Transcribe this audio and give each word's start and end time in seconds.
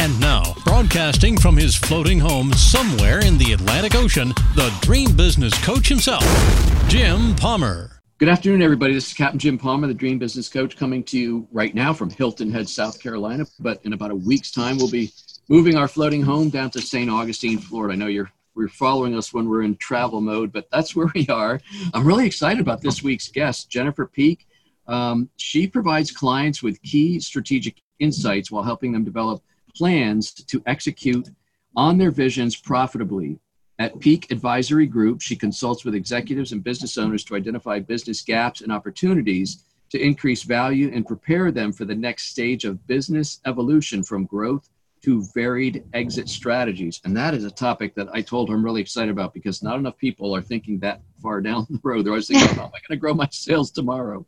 And 0.00 0.18
now, 0.18 0.54
broadcasting 0.64 1.36
from 1.36 1.58
his 1.58 1.76
floating 1.76 2.18
home 2.18 2.54
somewhere 2.54 3.18
in 3.22 3.36
the 3.36 3.52
Atlantic 3.52 3.94
Ocean, 3.94 4.28
the 4.54 4.74
dream 4.80 5.14
business 5.14 5.52
coach 5.62 5.88
himself, 5.90 6.24
Jim 6.88 7.36
Palmer. 7.36 8.00
Good 8.16 8.30
afternoon, 8.30 8.62
everybody. 8.62 8.94
This 8.94 9.08
is 9.08 9.12
Captain 9.12 9.38
Jim 9.38 9.58
Palmer, 9.58 9.86
the 9.86 9.92
Dream 9.92 10.18
Business 10.18 10.48
Coach, 10.48 10.74
coming 10.74 11.04
to 11.04 11.18
you 11.18 11.46
right 11.52 11.74
now 11.74 11.92
from 11.92 12.08
Hilton 12.08 12.50
Head, 12.50 12.66
South 12.66 12.98
Carolina. 12.98 13.44
But 13.58 13.84
in 13.84 13.92
about 13.92 14.10
a 14.10 14.14
week's 14.14 14.50
time, 14.50 14.78
we'll 14.78 14.90
be 14.90 15.12
moving 15.50 15.76
our 15.76 15.86
floating 15.86 16.22
home 16.22 16.48
down 16.48 16.70
to 16.70 16.80
St. 16.80 17.10
Augustine, 17.10 17.58
Florida. 17.58 17.92
I 17.92 17.96
know 17.98 18.06
you're 18.06 18.32
we're 18.54 18.68
following 18.68 19.14
us 19.14 19.34
when 19.34 19.50
we're 19.50 19.64
in 19.64 19.76
travel 19.76 20.22
mode, 20.22 20.50
but 20.50 20.66
that's 20.72 20.96
where 20.96 21.10
we 21.14 21.28
are. 21.28 21.60
I'm 21.92 22.06
really 22.06 22.24
excited 22.24 22.62
about 22.62 22.80
this 22.80 23.02
week's 23.02 23.28
guest, 23.28 23.68
Jennifer 23.68 24.06
Peek. 24.06 24.46
Um, 24.86 25.28
she 25.36 25.66
provides 25.66 26.10
clients 26.10 26.62
with 26.62 26.80
key 26.80 27.20
strategic 27.20 27.82
insights 27.98 28.50
while 28.50 28.62
helping 28.62 28.92
them 28.92 29.04
develop 29.04 29.42
plans 29.74 30.32
to 30.32 30.62
execute 30.66 31.28
on 31.76 31.98
their 31.98 32.10
visions 32.10 32.56
profitably. 32.56 33.38
At 33.78 33.98
Peek 33.98 34.30
Advisory 34.30 34.86
Group, 34.86 35.22
she 35.22 35.36
consults 35.36 35.84
with 35.84 35.94
executives 35.94 36.52
and 36.52 36.62
business 36.62 36.98
owners 36.98 37.24
to 37.24 37.36
identify 37.36 37.78
business 37.78 38.20
gaps 38.22 38.60
and 38.60 38.70
opportunities 38.70 39.64
to 39.90 40.00
increase 40.00 40.42
value 40.42 40.90
and 40.92 41.06
prepare 41.06 41.50
them 41.50 41.72
for 41.72 41.84
the 41.84 41.94
next 41.94 42.30
stage 42.30 42.64
of 42.64 42.86
business 42.86 43.40
evolution 43.46 44.02
from 44.02 44.26
growth 44.26 44.68
to 45.02 45.24
varied 45.34 45.84
exit 45.94 46.28
strategies. 46.28 47.00
And 47.04 47.16
that 47.16 47.32
is 47.32 47.44
a 47.44 47.50
topic 47.50 47.94
that 47.94 48.08
I 48.12 48.20
told 48.20 48.48
her 48.48 48.54
I'm 48.54 48.64
really 48.64 48.82
excited 48.82 49.10
about 49.10 49.32
because 49.32 49.62
not 49.62 49.78
enough 49.78 49.96
people 49.96 50.36
are 50.36 50.42
thinking 50.42 50.78
that 50.80 51.00
far 51.22 51.40
down 51.40 51.66
the 51.70 51.80
road. 51.82 52.04
They're 52.04 52.12
always 52.12 52.28
thinking, 52.28 52.48
how 52.54 52.64
am 52.64 52.68
I 52.74 52.80
going 52.86 52.90
to 52.90 52.96
grow 52.96 53.14
my 53.14 53.28
sales 53.30 53.70
tomorrow? 53.70 54.26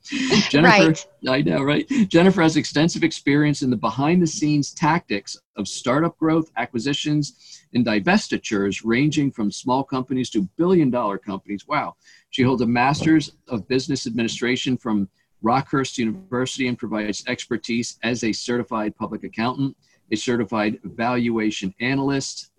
Jennifer, 0.48 0.88
right. 0.88 1.06
I 1.28 1.42
know, 1.42 1.62
right? 1.62 1.86
Jennifer 2.08 2.42
has 2.42 2.56
extensive 2.56 3.04
experience 3.04 3.62
in 3.62 3.70
the 3.70 3.76
behind 3.76 4.22
the 4.22 4.26
scenes 4.26 4.72
tactics 4.72 5.36
of 5.56 5.68
startup 5.68 6.16
growth, 6.16 6.50
acquisitions, 6.56 7.62
and 7.74 7.84
divestitures, 7.84 8.80
ranging 8.84 9.30
from 9.30 9.50
small 9.50 9.84
companies 9.84 10.30
to 10.30 10.48
billion 10.56 10.90
dollar 10.90 11.18
companies. 11.18 11.66
Wow. 11.66 11.96
She 12.30 12.42
holds 12.42 12.62
a 12.62 12.66
master's 12.66 13.32
of 13.48 13.68
business 13.68 14.06
administration 14.06 14.78
from 14.78 15.08
Rockhurst 15.44 15.98
University 15.98 16.68
and 16.68 16.78
provides 16.78 17.24
expertise 17.26 17.98
as 18.02 18.24
a 18.24 18.32
certified 18.32 18.96
public 18.96 19.24
accountant 19.24 19.76
a 20.12 20.16
certified 20.16 20.78
valuation 20.84 21.74
analyst, 21.80 22.50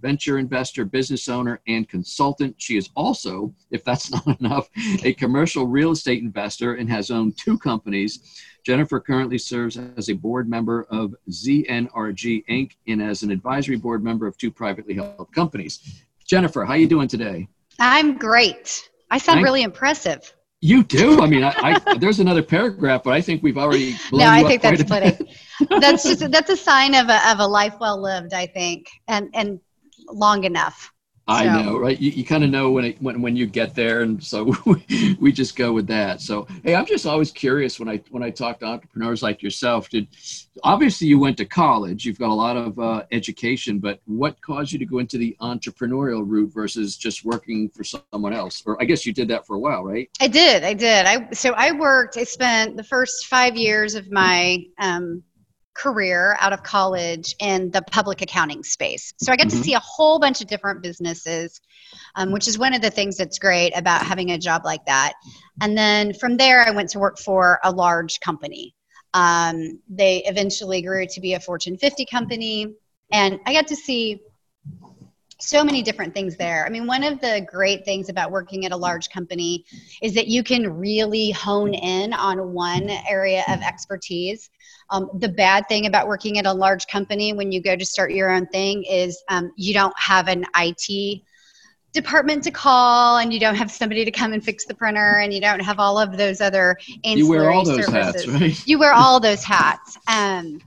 venture 0.00 0.38
investor, 0.38 0.84
business 0.84 1.28
owner, 1.28 1.60
and 1.66 1.88
consultant. 1.88 2.54
She 2.58 2.76
is 2.76 2.90
also, 2.96 3.54
if 3.70 3.84
that's 3.84 4.10
not 4.26 4.40
enough, 4.40 4.68
a 5.04 5.12
commercial 5.14 5.66
real 5.66 5.92
estate 5.92 6.22
investor 6.22 6.74
and 6.74 6.88
has 6.90 7.10
owned 7.10 7.38
two 7.38 7.58
companies. 7.58 8.40
Jennifer 8.64 9.00
currently 9.00 9.38
serves 9.38 9.78
as 9.96 10.08
a 10.08 10.14
board 10.14 10.48
member 10.48 10.84
of 10.90 11.14
ZNRG 11.30 12.44
Inc. 12.48 12.72
and 12.86 13.02
as 13.02 13.22
an 13.22 13.30
advisory 13.30 13.76
board 13.76 14.04
member 14.04 14.26
of 14.26 14.36
two 14.38 14.50
privately 14.50 14.94
held 14.94 15.32
companies. 15.32 16.04
Jennifer, 16.26 16.64
how 16.64 16.74
you 16.74 16.86
doing 16.86 17.08
today? 17.08 17.48
I'm 17.78 18.16
great. 18.16 18.88
I 19.10 19.18
sound 19.18 19.42
really 19.42 19.62
impressive. 19.62 20.32
You 20.60 20.84
do. 20.84 21.20
I 21.20 21.26
mean, 21.26 21.42
I, 21.42 21.52
I, 21.86 21.98
there's 21.98 22.20
another 22.20 22.42
paragraph, 22.42 23.02
but 23.02 23.12
I 23.12 23.20
think 23.20 23.42
we've 23.42 23.58
already. 23.58 23.96
no, 24.12 24.26
I 24.26 24.44
think 24.44 24.62
that's 24.62 24.84
plenty. 24.84 25.28
that's 25.68 26.02
just 26.04 26.30
that's 26.30 26.50
a 26.50 26.56
sign 26.56 26.94
of 26.94 27.08
a 27.08 27.30
of 27.30 27.40
a 27.40 27.46
life 27.46 27.74
well 27.80 28.00
lived. 28.00 28.34
I 28.34 28.46
think, 28.46 28.88
and 29.08 29.30
and 29.34 29.60
long 30.08 30.44
enough. 30.44 30.92
I 31.28 31.44
so. 31.44 31.62
know, 31.62 31.78
right? 31.78 31.98
You, 32.00 32.10
you 32.10 32.24
kind 32.24 32.42
of 32.42 32.50
know 32.50 32.72
when, 32.72 32.84
it, 32.84 33.00
when 33.00 33.22
when 33.22 33.36
you 33.36 33.46
get 33.46 33.76
there, 33.76 34.02
and 34.02 34.22
so 34.22 34.54
we, 34.66 35.16
we 35.20 35.32
just 35.32 35.54
go 35.54 35.72
with 35.72 35.86
that. 35.86 36.20
So, 36.20 36.48
hey, 36.64 36.74
I'm 36.74 36.84
just 36.84 37.06
always 37.06 37.30
curious 37.30 37.78
when 37.78 37.88
I 37.88 38.02
when 38.10 38.24
I 38.24 38.30
talk 38.30 38.58
to 38.60 38.66
entrepreneurs 38.66 39.22
like 39.22 39.40
yourself. 39.40 39.88
Did 39.88 40.08
obviously 40.64 41.06
you 41.06 41.20
went 41.20 41.36
to 41.36 41.44
college, 41.44 42.04
you've 42.04 42.18
got 42.18 42.30
a 42.30 42.34
lot 42.34 42.56
of 42.56 42.78
uh, 42.78 43.04
education, 43.12 43.78
but 43.78 44.00
what 44.06 44.40
caused 44.42 44.72
you 44.72 44.80
to 44.80 44.84
go 44.84 44.98
into 44.98 45.16
the 45.16 45.36
entrepreneurial 45.40 46.24
route 46.26 46.52
versus 46.52 46.96
just 46.96 47.24
working 47.24 47.68
for 47.68 47.84
someone 47.84 48.32
else? 48.32 48.62
Or 48.66 48.80
I 48.82 48.84
guess 48.84 49.06
you 49.06 49.12
did 49.12 49.28
that 49.28 49.46
for 49.46 49.54
a 49.54 49.60
while, 49.60 49.84
right? 49.84 50.10
I 50.20 50.26
did, 50.26 50.64
I 50.64 50.74
did. 50.74 51.06
I 51.06 51.30
so 51.30 51.52
I 51.52 51.70
worked. 51.70 52.16
I 52.16 52.24
spent 52.24 52.76
the 52.76 52.84
first 52.84 53.26
five 53.26 53.56
years 53.56 53.94
of 53.94 54.10
my 54.10 54.64
um, 54.78 55.22
career 55.74 56.36
out 56.40 56.52
of 56.52 56.62
college 56.62 57.34
in 57.40 57.70
the 57.70 57.82
public 57.82 58.22
accounting 58.22 58.62
space. 58.62 59.14
So 59.18 59.32
I 59.32 59.36
got 59.36 59.48
mm-hmm. 59.48 59.58
to 59.58 59.64
see 59.64 59.74
a 59.74 59.80
whole 59.80 60.18
bunch 60.18 60.40
of 60.40 60.46
different 60.46 60.82
businesses, 60.82 61.60
um, 62.14 62.32
which 62.32 62.48
is 62.48 62.58
one 62.58 62.74
of 62.74 62.82
the 62.82 62.90
things 62.90 63.16
that's 63.16 63.38
great 63.38 63.72
about 63.76 64.04
having 64.04 64.30
a 64.30 64.38
job 64.38 64.62
like 64.64 64.84
that. 64.86 65.14
And 65.60 65.76
then 65.76 66.14
from 66.14 66.36
there, 66.36 66.62
I 66.62 66.70
went 66.70 66.90
to 66.90 66.98
work 66.98 67.18
for 67.18 67.58
a 67.64 67.70
large 67.70 68.20
company. 68.20 68.74
Um, 69.14 69.80
they 69.88 70.22
eventually 70.24 70.82
grew 70.82 71.06
to 71.06 71.20
be 71.20 71.34
a 71.34 71.40
Fortune 71.40 71.76
50 71.76 72.06
company. 72.06 72.74
And 73.10 73.40
I 73.46 73.52
got 73.52 73.66
to 73.68 73.76
see 73.76 74.20
so 75.42 75.64
many 75.64 75.82
different 75.82 76.14
things 76.14 76.36
there. 76.36 76.64
I 76.64 76.70
mean, 76.70 76.86
one 76.86 77.02
of 77.02 77.20
the 77.20 77.46
great 77.50 77.84
things 77.84 78.08
about 78.08 78.30
working 78.30 78.64
at 78.64 78.72
a 78.72 78.76
large 78.76 79.10
company 79.10 79.64
is 80.00 80.14
that 80.14 80.28
you 80.28 80.42
can 80.42 80.78
really 80.78 81.30
hone 81.32 81.74
in 81.74 82.12
on 82.12 82.52
one 82.52 82.88
area 83.08 83.44
of 83.48 83.60
expertise. 83.60 84.50
Um, 84.90 85.10
the 85.18 85.28
bad 85.28 85.68
thing 85.68 85.86
about 85.86 86.06
working 86.06 86.38
at 86.38 86.46
a 86.46 86.52
large 86.52 86.86
company 86.86 87.32
when 87.32 87.50
you 87.50 87.60
go 87.60 87.74
to 87.74 87.84
start 87.84 88.12
your 88.12 88.30
own 88.30 88.46
thing 88.46 88.84
is 88.84 89.22
um, 89.28 89.52
you 89.56 89.74
don't 89.74 89.98
have 89.98 90.28
an 90.28 90.44
IT 90.56 91.22
department 91.92 92.42
to 92.44 92.50
call 92.50 93.18
and 93.18 93.32
you 93.32 93.38
don't 93.38 93.54
have 93.54 93.70
somebody 93.70 94.04
to 94.04 94.10
come 94.10 94.32
and 94.32 94.42
fix 94.42 94.64
the 94.64 94.74
printer 94.74 95.18
and 95.18 95.32
you 95.32 95.40
don't 95.40 95.60
have 95.60 95.78
all 95.78 95.98
of 95.98 96.16
those 96.16 96.40
other 96.40 96.76
ancillary 97.04 97.18
you 97.18 97.28
wear 97.28 97.50
all 97.50 97.64
those 97.64 97.84
services. 97.84 98.24
hats 98.24 98.26
right 98.28 98.66
you 98.66 98.78
wear 98.78 98.94
all 98.94 99.20
those 99.20 99.44
hats 99.44 99.98
um, 100.08 100.58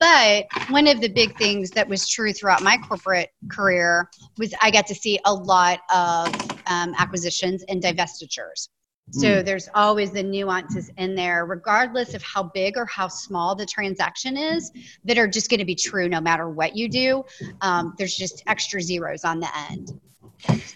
but 0.00 0.46
one 0.70 0.88
of 0.88 1.00
the 1.00 1.08
big 1.08 1.36
things 1.36 1.70
that 1.70 1.86
was 1.88 2.08
true 2.08 2.32
throughout 2.32 2.62
my 2.62 2.76
corporate 2.78 3.30
career 3.50 4.08
was 4.38 4.52
i 4.62 4.70
got 4.70 4.86
to 4.86 4.94
see 4.94 5.18
a 5.26 5.32
lot 5.32 5.80
of 5.94 6.34
um, 6.66 6.94
acquisitions 6.98 7.62
and 7.68 7.82
divestitures 7.82 8.68
so 9.12 9.26
mm. 9.26 9.44
there's 9.44 9.68
always 9.74 10.12
the 10.12 10.22
nuances 10.22 10.90
in 10.96 11.14
there, 11.14 11.44
regardless 11.44 12.14
of 12.14 12.22
how 12.22 12.44
big 12.44 12.76
or 12.76 12.86
how 12.86 13.08
small 13.08 13.54
the 13.54 13.66
transaction 13.66 14.36
is, 14.36 14.70
that 15.04 15.18
are 15.18 15.26
just 15.26 15.50
going 15.50 15.58
to 15.58 15.64
be 15.64 15.74
true 15.74 16.08
no 16.08 16.20
matter 16.20 16.48
what 16.48 16.76
you 16.76 16.88
do. 16.88 17.24
Um, 17.60 17.94
there's 17.98 18.14
just 18.14 18.42
extra 18.46 18.80
zeros 18.80 19.24
on 19.24 19.40
the 19.40 19.48
end. 19.70 20.00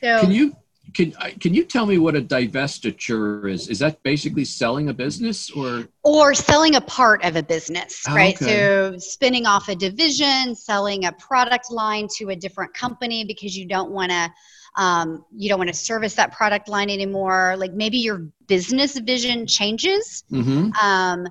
So 0.00 0.20
can 0.20 0.32
you 0.32 0.56
can 0.94 1.12
can 1.40 1.52
you 1.52 1.64
tell 1.64 1.86
me 1.86 1.98
what 1.98 2.14
a 2.14 2.22
divestiture 2.22 3.50
is? 3.50 3.68
Is 3.68 3.80
that 3.80 4.02
basically 4.02 4.44
selling 4.44 4.88
a 4.88 4.94
business 4.94 5.50
or 5.50 5.88
or 6.02 6.34
selling 6.34 6.76
a 6.76 6.80
part 6.80 7.24
of 7.24 7.36
a 7.36 7.42
business, 7.42 8.04
oh, 8.08 8.14
right? 8.14 8.34
Okay. 8.40 8.44
So 8.44 8.98
spinning 8.98 9.44
off 9.46 9.68
a 9.68 9.74
division, 9.74 10.54
selling 10.54 11.04
a 11.04 11.12
product 11.12 11.70
line 11.70 12.08
to 12.16 12.30
a 12.30 12.36
different 12.36 12.72
company 12.74 13.24
because 13.24 13.56
you 13.56 13.66
don't 13.66 13.90
want 13.90 14.12
to 14.12 14.32
um, 14.76 15.24
you 15.36 15.48
don't 15.48 15.58
want 15.58 15.68
to 15.68 15.74
service 15.74 16.14
that 16.14 16.32
product 16.32 16.68
line 16.68 16.90
anymore. 16.90 17.56
Like 17.58 17.72
maybe 17.72 17.98
your 17.98 18.26
business 18.46 18.98
vision 18.98 19.46
changes. 19.46 20.24
Mm-hmm. 20.30 20.70
Um, 20.80 21.26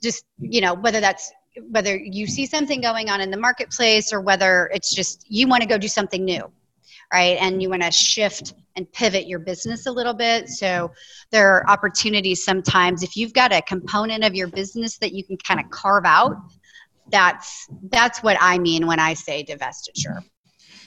just 0.00 0.24
you 0.38 0.60
know 0.60 0.74
whether 0.74 1.00
that's 1.00 1.32
whether 1.70 1.96
you 1.96 2.26
see 2.28 2.46
something 2.46 2.80
going 2.80 3.10
on 3.10 3.20
in 3.20 3.32
the 3.32 3.36
marketplace 3.36 4.12
or 4.12 4.20
whether 4.20 4.70
it's 4.72 4.94
just 4.94 5.26
you 5.28 5.48
want 5.48 5.62
to 5.62 5.68
go 5.68 5.76
do 5.76 5.88
something 5.88 6.24
new 6.24 6.48
right? 7.12 7.36
And 7.40 7.62
you 7.62 7.70
want 7.70 7.82
to 7.82 7.90
shift 7.90 8.54
and 8.76 8.90
pivot 8.92 9.26
your 9.26 9.38
business 9.38 9.86
a 9.86 9.92
little 9.92 10.14
bit. 10.14 10.48
So 10.48 10.92
there 11.30 11.52
are 11.54 11.68
opportunities 11.68 12.44
sometimes 12.44 13.02
if 13.02 13.16
you've 13.16 13.32
got 13.32 13.52
a 13.52 13.62
component 13.62 14.24
of 14.24 14.34
your 14.34 14.48
business 14.48 14.98
that 14.98 15.12
you 15.12 15.24
can 15.24 15.36
kind 15.38 15.60
of 15.60 15.70
carve 15.70 16.04
out. 16.04 16.36
That's 17.10 17.66
that's 17.90 18.22
what 18.22 18.36
I 18.38 18.58
mean 18.58 18.86
when 18.86 19.00
I 19.00 19.14
say 19.14 19.42
divestiture. 19.42 20.22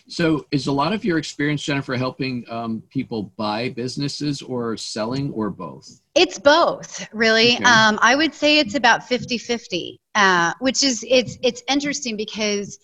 So, 0.08 0.46
is 0.52 0.68
a 0.68 0.72
lot 0.72 0.94
of 0.94 1.06
your 1.06 1.18
experience, 1.18 1.64
Jennifer, 1.64 1.96
helping 1.96 2.44
um, 2.50 2.84
people 2.90 3.32
buy 3.38 3.70
businesses 3.70 4.42
or 4.42 4.76
selling 4.76 5.32
or 5.32 5.50
both? 5.50 5.88
It's 6.16 6.38
both, 6.38 7.08
really. 7.14 7.56
Okay. 7.56 7.64
Um, 7.64 7.98
I 8.02 8.16
would 8.16 8.34
say 8.34 8.60
it's 8.60 8.76
about 8.76 9.08
50 9.08 9.38
50, 9.38 10.02
uh, 10.16 10.54
which 10.60 10.84
is 10.84 11.06
it's 11.08 11.38
it's 11.42 11.64
interesting 11.70 12.18
because 12.18 12.78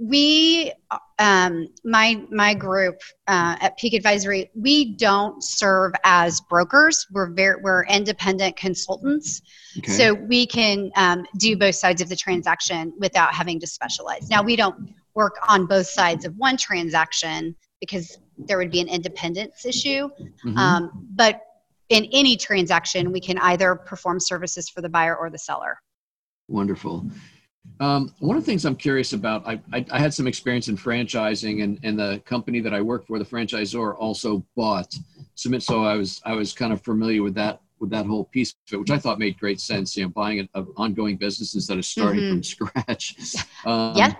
we 0.00 0.72
um, 1.18 1.68
my 1.84 2.24
my 2.30 2.54
group 2.54 2.96
uh, 3.28 3.56
at 3.60 3.76
Peek 3.76 3.92
advisory 3.92 4.50
we 4.54 4.96
don't 4.96 5.44
serve 5.44 5.92
as 6.04 6.40
brokers 6.48 7.06
we're 7.12 7.30
very 7.30 7.60
we're 7.62 7.84
independent 7.84 8.56
consultants 8.56 9.42
okay. 9.78 9.92
so 9.92 10.14
we 10.14 10.46
can 10.46 10.90
um, 10.96 11.26
do 11.36 11.56
both 11.56 11.74
sides 11.74 12.00
of 12.00 12.08
the 12.08 12.16
transaction 12.16 12.94
without 12.98 13.34
having 13.34 13.60
to 13.60 13.66
specialize 13.66 14.30
now 14.30 14.42
we 14.42 14.56
don't 14.56 14.94
work 15.14 15.36
on 15.48 15.66
both 15.66 15.86
sides 15.86 16.24
of 16.24 16.34
one 16.36 16.56
transaction 16.56 17.54
because 17.80 18.18
there 18.38 18.58
would 18.58 18.70
be 18.70 18.80
an 18.80 18.88
independence 18.88 19.64
issue. 19.64 20.08
Mhm. 20.44 20.56
Um, 20.56 21.08
but 21.14 21.42
in 21.88 22.06
any 22.12 22.36
transaction, 22.36 23.12
we 23.12 23.20
can 23.20 23.38
either 23.38 23.74
perform 23.74 24.20
services 24.20 24.68
for 24.68 24.80
the 24.80 24.88
buyer 24.88 25.16
or 25.16 25.30
the 25.30 25.38
seller. 25.38 25.78
Wonderful. 26.48 27.06
Um, 27.80 28.14
one 28.18 28.36
of 28.36 28.42
the 28.42 28.46
things 28.46 28.66
I'm 28.66 28.76
curious 28.76 29.14
about, 29.14 29.46
I, 29.48 29.58
I, 29.72 29.84
I 29.90 29.98
had 29.98 30.12
some 30.12 30.26
experience 30.26 30.68
in 30.68 30.76
franchising, 30.76 31.64
and, 31.64 31.80
and 31.82 31.98
the 31.98 32.22
company 32.26 32.60
that 32.60 32.74
I 32.74 32.82
worked 32.82 33.06
for, 33.06 33.18
the 33.18 33.24
franchisor, 33.24 33.96
also 33.98 34.44
bought 34.54 34.94
Submit. 35.34 35.62
So 35.62 35.82
I 35.84 35.94
was 35.96 36.20
I 36.26 36.34
was 36.34 36.52
kind 36.52 36.70
of 36.70 36.82
familiar 36.82 37.22
with 37.22 37.34
that 37.36 37.62
with 37.78 37.88
that 37.90 38.04
whole 38.04 38.26
piece 38.26 38.50
of 38.52 38.74
it, 38.74 38.76
which 38.76 38.90
I 38.90 38.98
thought 38.98 39.18
made 39.18 39.38
great 39.38 39.58
sense. 39.58 39.96
You 39.96 40.04
know, 40.04 40.10
buying 40.10 40.40
an, 40.40 40.48
an 40.54 40.66
ongoing 40.76 41.16
business 41.16 41.54
instead 41.54 41.78
of 41.78 41.86
starting 41.86 42.20
Mhm. 42.20 42.30
from 42.30 42.42
scratch. 42.42 43.16
Um, 43.64 43.96
yeah. 43.96 44.14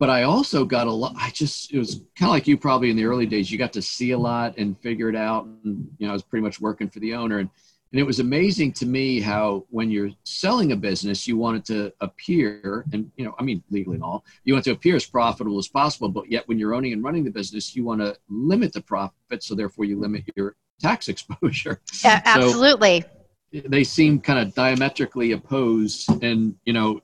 But 0.00 0.10
I 0.10 0.22
also 0.24 0.64
got 0.64 0.86
a 0.88 0.92
lot. 0.92 1.14
I 1.16 1.30
just 1.30 1.72
it 1.72 1.78
was 1.78 2.02
kind 2.16 2.28
of 2.28 2.30
like 2.30 2.48
you 2.48 2.56
probably 2.56 2.90
in 2.90 2.96
the 2.96 3.04
early 3.04 3.26
days. 3.26 3.50
You 3.52 3.58
got 3.58 3.72
to 3.74 3.82
see 3.82 4.10
a 4.12 4.18
lot 4.18 4.56
and 4.58 4.76
figure 4.80 5.08
it 5.08 5.16
out. 5.16 5.46
And 5.64 5.88
you 5.98 6.06
know, 6.06 6.10
I 6.10 6.12
was 6.12 6.22
pretty 6.22 6.42
much 6.42 6.60
working 6.60 6.88
for 6.88 6.98
the 6.98 7.14
owner, 7.14 7.38
and 7.38 7.50
and 7.92 8.00
it 8.00 8.04
was 8.04 8.20
amazing 8.20 8.72
to 8.72 8.86
me 8.86 9.18
how 9.20 9.64
when 9.70 9.90
you're 9.90 10.10
selling 10.24 10.72
a 10.72 10.76
business, 10.76 11.26
you 11.26 11.38
want 11.38 11.56
it 11.56 11.64
to 11.66 11.92
appear, 12.00 12.84
and 12.92 13.10
you 13.16 13.24
know, 13.24 13.34
I 13.38 13.42
mean, 13.42 13.62
legally 13.70 13.94
and 13.94 14.04
all, 14.04 14.24
you 14.44 14.52
want 14.52 14.64
to 14.66 14.72
appear 14.72 14.94
as 14.96 15.06
profitable 15.06 15.58
as 15.58 15.68
possible. 15.68 16.10
But 16.10 16.30
yet, 16.30 16.46
when 16.48 16.58
you're 16.58 16.74
owning 16.74 16.92
and 16.92 17.02
running 17.02 17.24
the 17.24 17.30
business, 17.30 17.74
you 17.74 17.84
want 17.84 18.02
to 18.02 18.14
limit 18.28 18.74
the 18.74 18.82
profit, 18.82 19.42
so 19.42 19.54
therefore 19.54 19.86
you 19.86 19.98
limit 19.98 20.24
your 20.36 20.56
tax 20.80 21.08
exposure. 21.08 21.80
A- 22.04 22.22
absolutely. 22.26 23.04
They 23.52 23.84
seem 23.84 24.20
kind 24.20 24.38
of 24.38 24.54
diametrically 24.54 25.32
opposed, 25.32 26.10
and 26.22 26.54
you 26.64 26.72
know. 26.72 27.00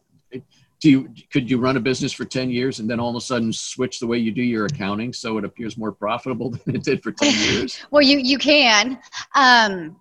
Do 0.80 0.90
you, 0.90 1.08
could 1.32 1.50
you 1.50 1.56
run 1.56 1.78
a 1.78 1.80
business 1.80 2.12
for 2.12 2.26
10 2.26 2.50
years 2.50 2.78
and 2.78 2.90
then 2.90 3.00
all 3.00 3.08
of 3.08 3.16
a 3.16 3.20
sudden 3.20 3.54
switch 3.54 4.00
the 4.00 4.06
way 4.06 4.18
you 4.18 4.30
do 4.30 4.42
your 4.42 4.66
accounting 4.66 5.14
so 5.14 5.38
it 5.38 5.44
appears 5.44 5.78
more 5.78 5.92
profitable 5.92 6.50
than 6.66 6.76
it 6.76 6.82
did 6.82 7.02
for 7.02 7.10
10 7.10 7.32
years? 7.54 7.80
Well, 7.90 8.02
you 8.02 8.18
you 8.18 8.36
can. 8.36 8.98
Um, 9.34 9.96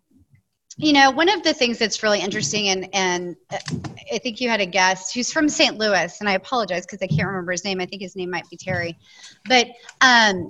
you 0.77 0.93
know, 0.93 1.11
one 1.11 1.29
of 1.29 1.43
the 1.43 1.53
things 1.53 1.77
that's 1.77 2.01
really 2.01 2.19
interesting, 2.19 2.69
and 2.69 2.89
and 2.93 3.35
uh, 3.51 3.57
I 4.11 4.17
think 4.17 4.41
you 4.41 4.49
had 4.49 4.61
a 4.61 4.65
guest 4.65 5.13
who's 5.13 5.31
from 5.31 5.47
St. 5.47 5.77
Louis, 5.77 6.19
and 6.19 6.27
I 6.27 6.33
apologize 6.33 6.85
because 6.85 7.01
I 7.01 7.07
can't 7.07 7.27
remember 7.27 7.51
his 7.51 7.63
name. 7.63 7.79
I 7.79 7.85
think 7.85 8.01
his 8.01 8.15
name 8.15 8.29
might 8.31 8.49
be 8.49 8.57
Terry, 8.57 8.97
but 9.47 9.67
um, 10.01 10.49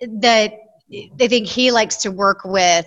that 0.00 0.54
I 0.90 1.28
think 1.28 1.46
he 1.46 1.70
likes 1.70 1.96
to 1.98 2.10
work 2.10 2.40
with 2.44 2.86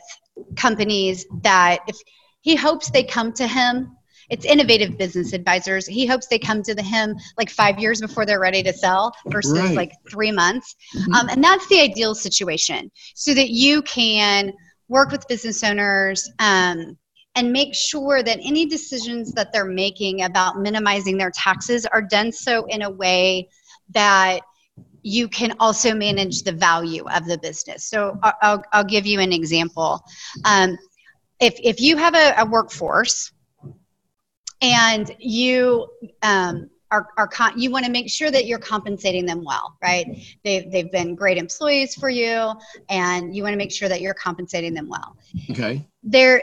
companies 0.55 1.25
that 1.43 1.79
if 1.87 1.97
he 2.41 2.55
hopes 2.55 2.89
they 2.89 3.03
come 3.03 3.33
to 3.33 3.47
him. 3.47 3.95
It's 4.29 4.45
innovative 4.45 4.97
business 4.97 5.33
advisors. 5.33 5.85
He 5.85 6.05
hopes 6.05 6.27
they 6.27 6.39
come 6.39 6.63
to 6.63 6.73
the 6.73 6.81
him 6.81 7.17
like 7.37 7.49
five 7.49 7.79
years 7.79 7.99
before 7.99 8.25
they're 8.25 8.39
ready 8.39 8.63
to 8.63 8.71
sell 8.71 9.13
versus 9.27 9.59
Right. 9.59 9.75
like 9.75 9.91
three 10.09 10.31
months. 10.31 10.73
Mhm. 10.95 11.13
Um, 11.13 11.27
and 11.27 11.43
that's 11.43 11.67
the 11.67 11.81
ideal 11.81 12.15
situation 12.15 12.89
so 13.13 13.33
that 13.33 13.49
you 13.49 13.81
can 13.81 14.53
work 14.91 15.09
with 15.09 15.25
business 15.29 15.63
owners 15.63 16.29
um, 16.39 16.97
and 17.35 17.53
make 17.53 17.73
sure 17.73 18.21
that 18.21 18.37
any 18.43 18.65
decisions 18.65 19.31
that 19.31 19.53
they're 19.53 19.63
making 19.63 20.23
about 20.23 20.59
minimizing 20.59 21.17
their 21.17 21.31
taxes 21.33 21.85
are 21.85 22.01
done 22.01 22.29
so 22.29 22.65
in 22.65 22.81
a 22.81 22.89
way 22.89 23.47
that 23.91 24.41
you 25.01 25.29
can 25.29 25.53
also 25.61 25.95
manage 25.95 26.43
the 26.43 26.51
value 26.51 27.05
of 27.09 27.25
the 27.25 27.37
business. 27.37 27.85
So 27.85 28.19
I'll, 28.41 28.61
I'll 28.73 28.83
give 28.83 29.05
you 29.05 29.21
an 29.21 29.31
example. 29.31 30.03
Um, 30.43 30.77
if, 31.39 31.55
if 31.63 31.79
you 31.79 31.95
have 31.95 32.13
a, 32.13 32.33
a 32.39 32.45
workforce 32.45 33.31
and 34.61 35.09
you 35.19 35.87
um, 36.21 36.69
are, 36.91 37.07
are 37.17 37.27
con- 37.27 37.57
you 37.59 37.71
want 37.71 37.85
to 37.85 37.91
make 37.91 38.09
sure 38.09 38.29
that 38.29 38.45
you're 38.45 38.59
compensating 38.59 39.25
them 39.25 39.43
well, 39.43 39.77
right? 39.81 40.05
They've, 40.43 40.69
they've 40.71 40.91
been 40.91 41.15
great 41.15 41.37
employees 41.37 41.95
for 41.95 42.09
you 42.09 42.53
and 42.89 43.35
you 43.35 43.43
want 43.43 43.53
to 43.53 43.57
make 43.57 43.71
sure 43.71 43.89
that 43.89 44.01
you're 44.01 44.13
compensating 44.13 44.73
them 44.73 44.89
well 44.89 45.17
Okay. 45.49 45.85
there 46.03 46.41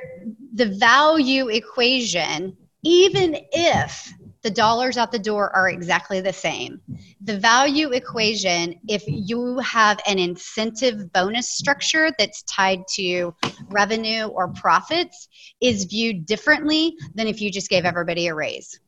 the 0.55 0.67
value 0.67 1.49
equation 1.49 2.57
even 2.85 3.37
if 3.53 4.13
the 4.43 4.51
dollars 4.51 4.97
out 4.97 5.11
the 5.11 5.19
door 5.19 5.55
are 5.55 5.69
exactly 5.69 6.21
the 6.21 6.33
same 6.33 6.81
the 7.23 7.37
value 7.39 7.91
equation 7.91 8.75
if 8.89 9.03
you 9.07 9.59
have 9.59 10.01
an 10.07 10.19
incentive 10.19 11.13
bonus 11.13 11.49
structure 11.49 12.11
that's 12.19 12.43
tied 12.45 12.81
to 12.89 13.35
revenue 13.69 14.27
or 14.27 14.49
profits 14.49 15.29
is 15.61 15.85
viewed 15.85 16.25
differently 16.25 16.95
than 17.15 17.27
if 17.27 17.41
you 17.41 17.51
just 17.51 17.69
gave 17.69 17.85
everybody 17.85 18.29
a 18.29 18.35
raise 18.35 18.79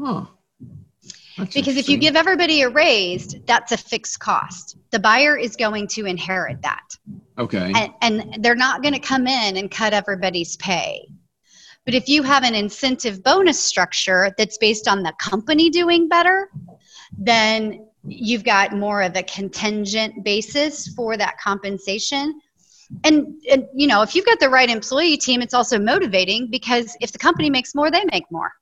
Huh. 0.00 0.26
That's 1.36 1.54
because 1.54 1.76
if 1.76 1.88
you 1.88 1.96
give 1.96 2.16
everybody 2.16 2.62
a 2.62 2.68
raise 2.68 3.36
that's 3.46 3.70
a 3.70 3.76
fixed 3.76 4.18
cost 4.18 4.76
the 4.90 4.98
buyer 4.98 5.36
is 5.36 5.54
going 5.54 5.86
to 5.86 6.04
inherit 6.04 6.60
that 6.62 6.82
Okay. 7.38 7.72
and, 7.74 7.92
and 8.02 8.42
they're 8.42 8.56
not 8.56 8.82
going 8.82 8.94
to 8.94 9.00
come 9.00 9.26
in 9.26 9.56
and 9.56 9.70
cut 9.70 9.92
everybody's 9.92 10.56
pay. 10.56 11.08
But 11.84 11.94
if 11.94 12.08
you 12.08 12.22
have 12.22 12.42
an 12.42 12.54
incentive 12.54 13.22
bonus 13.22 13.62
structure 13.62 14.34
that's 14.36 14.58
based 14.58 14.88
on 14.88 15.02
the 15.02 15.12
company 15.18 15.70
doing 15.70 16.08
better, 16.08 16.50
then 17.16 17.86
you've 18.04 18.44
got 18.44 18.72
more 18.72 19.02
of 19.02 19.16
a 19.16 19.22
contingent 19.22 20.24
basis 20.24 20.88
for 20.88 21.16
that 21.16 21.38
compensation. 21.38 22.40
And, 23.04 23.40
and 23.50 23.66
you 23.74 23.86
know, 23.86 24.02
if 24.02 24.14
you've 24.14 24.26
got 24.26 24.40
the 24.40 24.50
right 24.50 24.68
employee 24.68 25.16
team, 25.16 25.40
it's 25.40 25.54
also 25.54 25.78
motivating 25.78 26.48
because 26.50 26.96
if 27.00 27.12
the 27.12 27.18
company 27.18 27.50
makes 27.50 27.74
more, 27.74 27.90
they 27.90 28.04
make 28.12 28.24
more. 28.30 28.52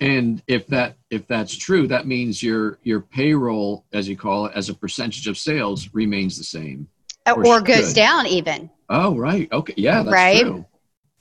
And 0.00 0.42
if 0.46 0.66
that 0.68 0.96
if 1.10 1.26
that's 1.26 1.56
true, 1.56 1.86
that 1.88 2.06
means 2.06 2.42
your 2.42 2.78
your 2.82 3.00
payroll, 3.00 3.84
as 3.92 4.08
you 4.08 4.16
call 4.16 4.46
it, 4.46 4.52
as 4.54 4.68
a 4.68 4.74
percentage 4.74 5.26
of 5.26 5.38
sales, 5.38 5.88
remains 5.92 6.36
the 6.36 6.44
same. 6.44 6.88
Uh, 7.26 7.34
Or 7.36 7.46
Or 7.46 7.60
goes 7.60 7.88
should. 7.88 7.96
down 7.96 8.26
even. 8.26 8.70
Oh, 8.88 9.16
right. 9.16 9.50
Okay. 9.52 9.74
Yeah, 9.76 10.02
that's 10.02 10.14
Right. 10.14 10.42
true. 10.42 10.64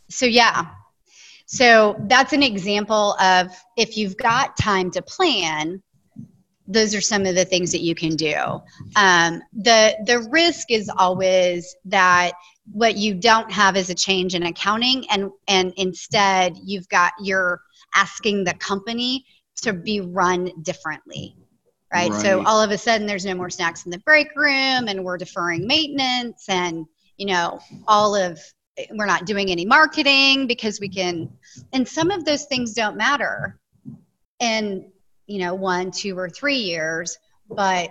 So 0.10 0.26
yeah. 0.26 0.66
So 1.46 1.96
that's 2.08 2.34
an 2.34 2.44
example 2.44 3.14
of 3.20 3.48
if 3.78 3.98
you've 3.98 4.18
got 4.18 4.58
time 4.58 4.90
to 4.92 5.02
plan, 5.02 5.84
those 6.68 6.96
are 6.96 7.02
some 7.02 7.26
of 7.26 7.36
the 7.36 7.46
things 7.46 7.72
that 7.74 7.82
you 7.82 7.94
can 7.94 8.16
do. 8.16 8.36
Um, 8.96 9.42
the 9.54 9.96
the 10.06 10.28
risk 10.32 10.72
is 10.72 10.90
always 10.98 11.76
that 11.86 12.32
what 12.72 12.96
you 12.98 13.14
don't 13.14 13.52
have 13.52 13.76
is 13.76 13.90
a 13.90 13.96
change 13.96 14.36
in 14.36 14.44
accounting, 14.44 15.06
and 15.10 15.30
and 15.48 15.74
instead 15.78 16.58
you've 16.64 16.88
got 16.90 17.12
you're 17.22 17.62
asking 17.96 18.44
the 18.44 18.54
company 18.56 19.26
to 19.62 19.74
be 19.74 20.02
run 20.02 20.52
differently. 20.62 21.36
Right? 21.94 22.12
So 22.14 22.44
all 22.44 22.60
of 22.60 22.72
a 22.72 22.78
sudden 22.78 23.06
there's 23.06 23.26
no 23.26 23.36
more 23.36 23.52
snacks 23.52 23.86
in 23.86 23.92
the 23.92 24.00
break 24.00 24.36
room 24.36 24.88
and 24.88 25.04
we're 25.04 25.18
deferring 25.18 25.68
maintenance 25.68 26.46
and 26.50 26.88
you 27.18 27.28
know 27.28 27.60
all 27.88 28.16
of 28.16 28.40
we're 28.92 29.06
not 29.06 29.26
doing 29.26 29.52
any 29.52 29.66
marketing 29.66 30.48
because 30.48 30.80
we 30.80 30.90
can 30.90 31.30
and 31.72 31.88
some 31.88 32.10
of 32.10 32.26
those 32.26 32.46
things 32.46 32.74
don't 32.74 32.98
matter 32.98 33.60
in 34.40 34.92
you 35.28 35.40
know 35.40 35.54
one 35.54 35.92
two 35.92 36.18
or 36.18 36.30
three 36.30 36.58
years 36.58 37.18
but 37.50 37.90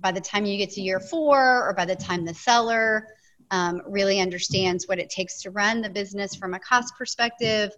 by 0.00 0.10
the 0.10 0.20
time 0.20 0.44
you 0.44 0.56
get 0.56 0.70
to 0.70 0.80
year 0.80 0.98
four 0.98 1.68
or 1.68 1.74
by 1.74 1.84
the 1.84 1.94
time 1.94 2.24
the 2.24 2.34
seller 2.34 3.06
um, 3.52 3.80
really 3.86 4.18
understands 4.18 4.88
what 4.88 4.98
it 4.98 5.08
takes 5.08 5.40
to 5.42 5.50
run 5.50 5.80
the 5.80 5.90
business 5.90 6.34
from 6.34 6.54
a 6.54 6.58
cost 6.58 6.94
perspective 6.98 7.70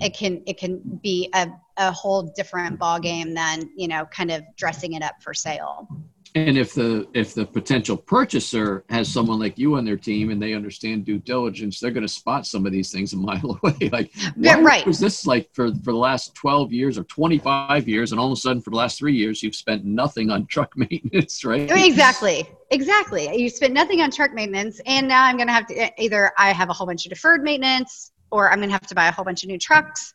it 0.00 0.14
can 0.14 0.42
it 0.46 0.58
can 0.58 0.80
be 1.02 1.30
a, 1.34 1.48
a 1.76 1.90
whole 1.92 2.22
different 2.36 2.78
ball 2.78 2.98
game 2.98 3.34
than 3.34 3.68
you 3.76 3.88
know 3.88 4.04
kind 4.06 4.30
of 4.30 4.42
dressing 4.56 4.92
it 4.92 5.02
up 5.02 5.14
for 5.22 5.34
sale 5.34 5.88
And 6.34 6.58
if 6.58 6.74
the 6.74 7.06
if 7.14 7.34
the 7.34 7.44
potential 7.44 7.96
purchaser 7.96 8.84
has 8.90 9.08
someone 9.08 9.38
like 9.38 9.58
you 9.58 9.76
on 9.76 9.84
their 9.84 9.96
team 9.96 10.30
and 10.30 10.40
they 10.40 10.54
understand 10.54 11.04
due 11.04 11.18
diligence, 11.18 11.80
they're 11.80 11.90
going 11.90 12.06
to 12.06 12.12
spot 12.12 12.46
some 12.46 12.66
of 12.66 12.72
these 12.72 12.92
things 12.92 13.12
a 13.12 13.16
mile 13.28 13.58
away. 13.62 13.88
like, 13.90 14.12
Yeah, 14.36 14.60
right. 14.60 14.86
was 14.86 14.98
this 14.98 15.26
like 15.26 15.48
for 15.52 15.68
for 15.84 15.92
the 15.92 15.98
last 15.98 16.34
twelve 16.34 16.72
years 16.72 16.98
or 16.98 17.04
twenty 17.04 17.38
five 17.38 17.88
years, 17.88 18.12
and 18.12 18.20
all 18.20 18.26
of 18.26 18.32
a 18.32 18.36
sudden 18.36 18.62
for 18.62 18.70
the 18.70 18.76
last 18.76 18.98
three 18.98 19.14
years 19.14 19.42
you've 19.42 19.54
spent 19.54 19.84
nothing 19.84 20.30
on 20.30 20.46
truck 20.46 20.72
maintenance, 20.76 21.44
right? 21.44 21.70
exactly 21.70 22.48
exactly 22.70 23.34
you 23.34 23.48
spent 23.48 23.72
nothing 23.72 24.02
on 24.02 24.10
truck 24.10 24.34
maintenance 24.34 24.78
and 24.84 25.08
now 25.08 25.24
i'm 25.24 25.36
going 25.36 25.46
to 25.46 25.52
have 25.52 25.66
to 25.66 26.02
either 26.02 26.32
i 26.36 26.52
have 26.52 26.68
a 26.68 26.72
whole 26.72 26.86
bunch 26.86 27.06
of 27.06 27.10
deferred 27.10 27.42
maintenance 27.42 28.12
or 28.30 28.50
i'm 28.50 28.58
going 28.58 28.68
to 28.68 28.72
have 28.72 28.86
to 28.86 28.94
buy 28.94 29.08
a 29.08 29.12
whole 29.12 29.24
bunch 29.24 29.42
of 29.42 29.48
new 29.48 29.58
trucks 29.58 30.12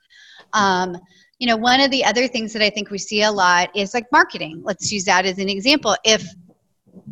um, 0.53 0.97
you 1.43 1.47
know 1.49 1.57
one 1.57 1.81
of 1.81 1.91
the 1.91 2.05
other 2.05 2.25
things 2.25 2.53
that 2.53 2.61
i 2.61 2.69
think 2.69 2.89
we 2.89 2.97
see 2.97 3.21
a 3.23 3.29
lot 3.29 3.69
is 3.75 3.93
like 3.93 4.09
marketing 4.13 4.61
let's 4.63 4.93
use 4.93 5.03
that 5.03 5.25
as 5.25 5.39
an 5.39 5.49
example 5.49 5.93
if 6.05 6.25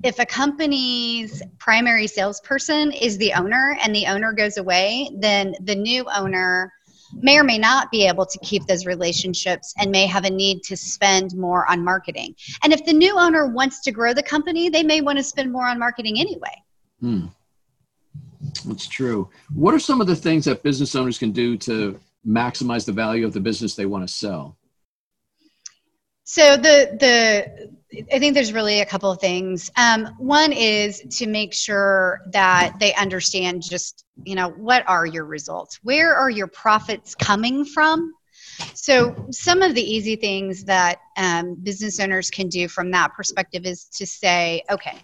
if 0.06 0.20
a 0.20 0.26
company's 0.26 1.44
primary 1.60 2.08
salesperson 2.08 2.94
is 2.94 3.18
the 3.18 3.34
owner 3.34 3.76
and 3.84 3.94
the 3.94 4.06
owner 4.06 4.32
goes 4.32 4.56
away 4.56 5.10
then 5.20 5.54
the 5.64 5.76
new 5.76 6.06
owner 6.16 6.72
may 7.16 7.38
or 7.38 7.44
may 7.44 7.58
not 7.58 7.92
be 7.92 8.08
able 8.08 8.26
to 8.26 8.40
keep 8.40 8.66
those 8.68 8.86
relationships 8.86 9.74
and 9.78 9.92
may 9.92 10.06
have 10.06 10.24
a 10.24 10.30
need 10.30 10.64
to 10.64 10.78
spend 10.78 11.36
more 11.36 11.70
on 11.70 11.84
marketing. 11.84 12.34
And 12.64 12.72
if 12.72 12.86
the 12.86 12.94
new 12.94 13.20
owner 13.20 13.48
wants 13.48 13.82
to 13.82 13.92
grow 13.92 14.14
the 14.14 14.24
company, 14.24 14.70
they 14.70 14.82
may 14.82 15.02
want 15.02 15.18
to 15.18 15.24
spend 15.24 15.52
more 15.52 15.68
on 15.68 15.78
marketing 15.78 16.22
anyway. 16.22 16.56
Hmm. 17.02 17.26
That's 18.66 18.88
true. 18.88 19.30
What 19.54 19.74
are 19.74 19.80
some 19.80 20.00
of 20.00 20.08
the 20.08 20.16
things 20.16 20.46
that 20.46 20.64
business 20.64 20.96
owners 20.96 21.18
can 21.18 21.32
do 21.32 21.58
to 21.58 22.00
maximize 22.28 22.86
the 22.86 22.92
value 22.92 23.26
of 23.26 23.34
the 23.34 23.40
business 23.40 23.76
they 23.76 23.86
want 23.86 24.08
to 24.08 24.14
sell? 24.14 24.58
So 26.24 26.56
the 26.56 26.96
the 27.00 27.72
I 28.14 28.20
think 28.20 28.36
there's 28.36 28.54
really 28.54 28.80
a 28.80 28.86
couple 28.86 29.12
of 29.12 29.20
things. 29.20 29.70
Um, 29.76 30.16
one 30.18 30.54
is 30.54 31.02
to 31.18 31.28
make 31.28 31.54
sure 31.54 32.22
that 32.32 32.80
they 32.80 32.94
understand 32.94 33.64
just 33.64 34.06
you 34.24 34.36
know 34.36 34.50
what 34.50 34.88
are 34.88 35.06
your 35.06 35.26
results, 35.26 35.80
where 35.84 36.16
are 36.16 36.30
your 36.30 36.48
profits 36.48 37.16
coming 37.16 37.66
from. 37.66 38.14
So 38.76 39.28
some 39.32 39.62
of 39.62 39.76
the 39.76 39.82
easy 39.82 40.16
things 40.16 40.64
that 40.66 41.00
um, 41.18 41.56
business 41.56 42.00
owners 42.00 42.30
can 42.30 42.48
do 42.48 42.68
from 42.68 42.92
that 42.92 43.14
perspective 43.14 43.66
is 43.66 43.86
to 43.96 44.06
say, 44.06 44.62
okay, 44.70 44.98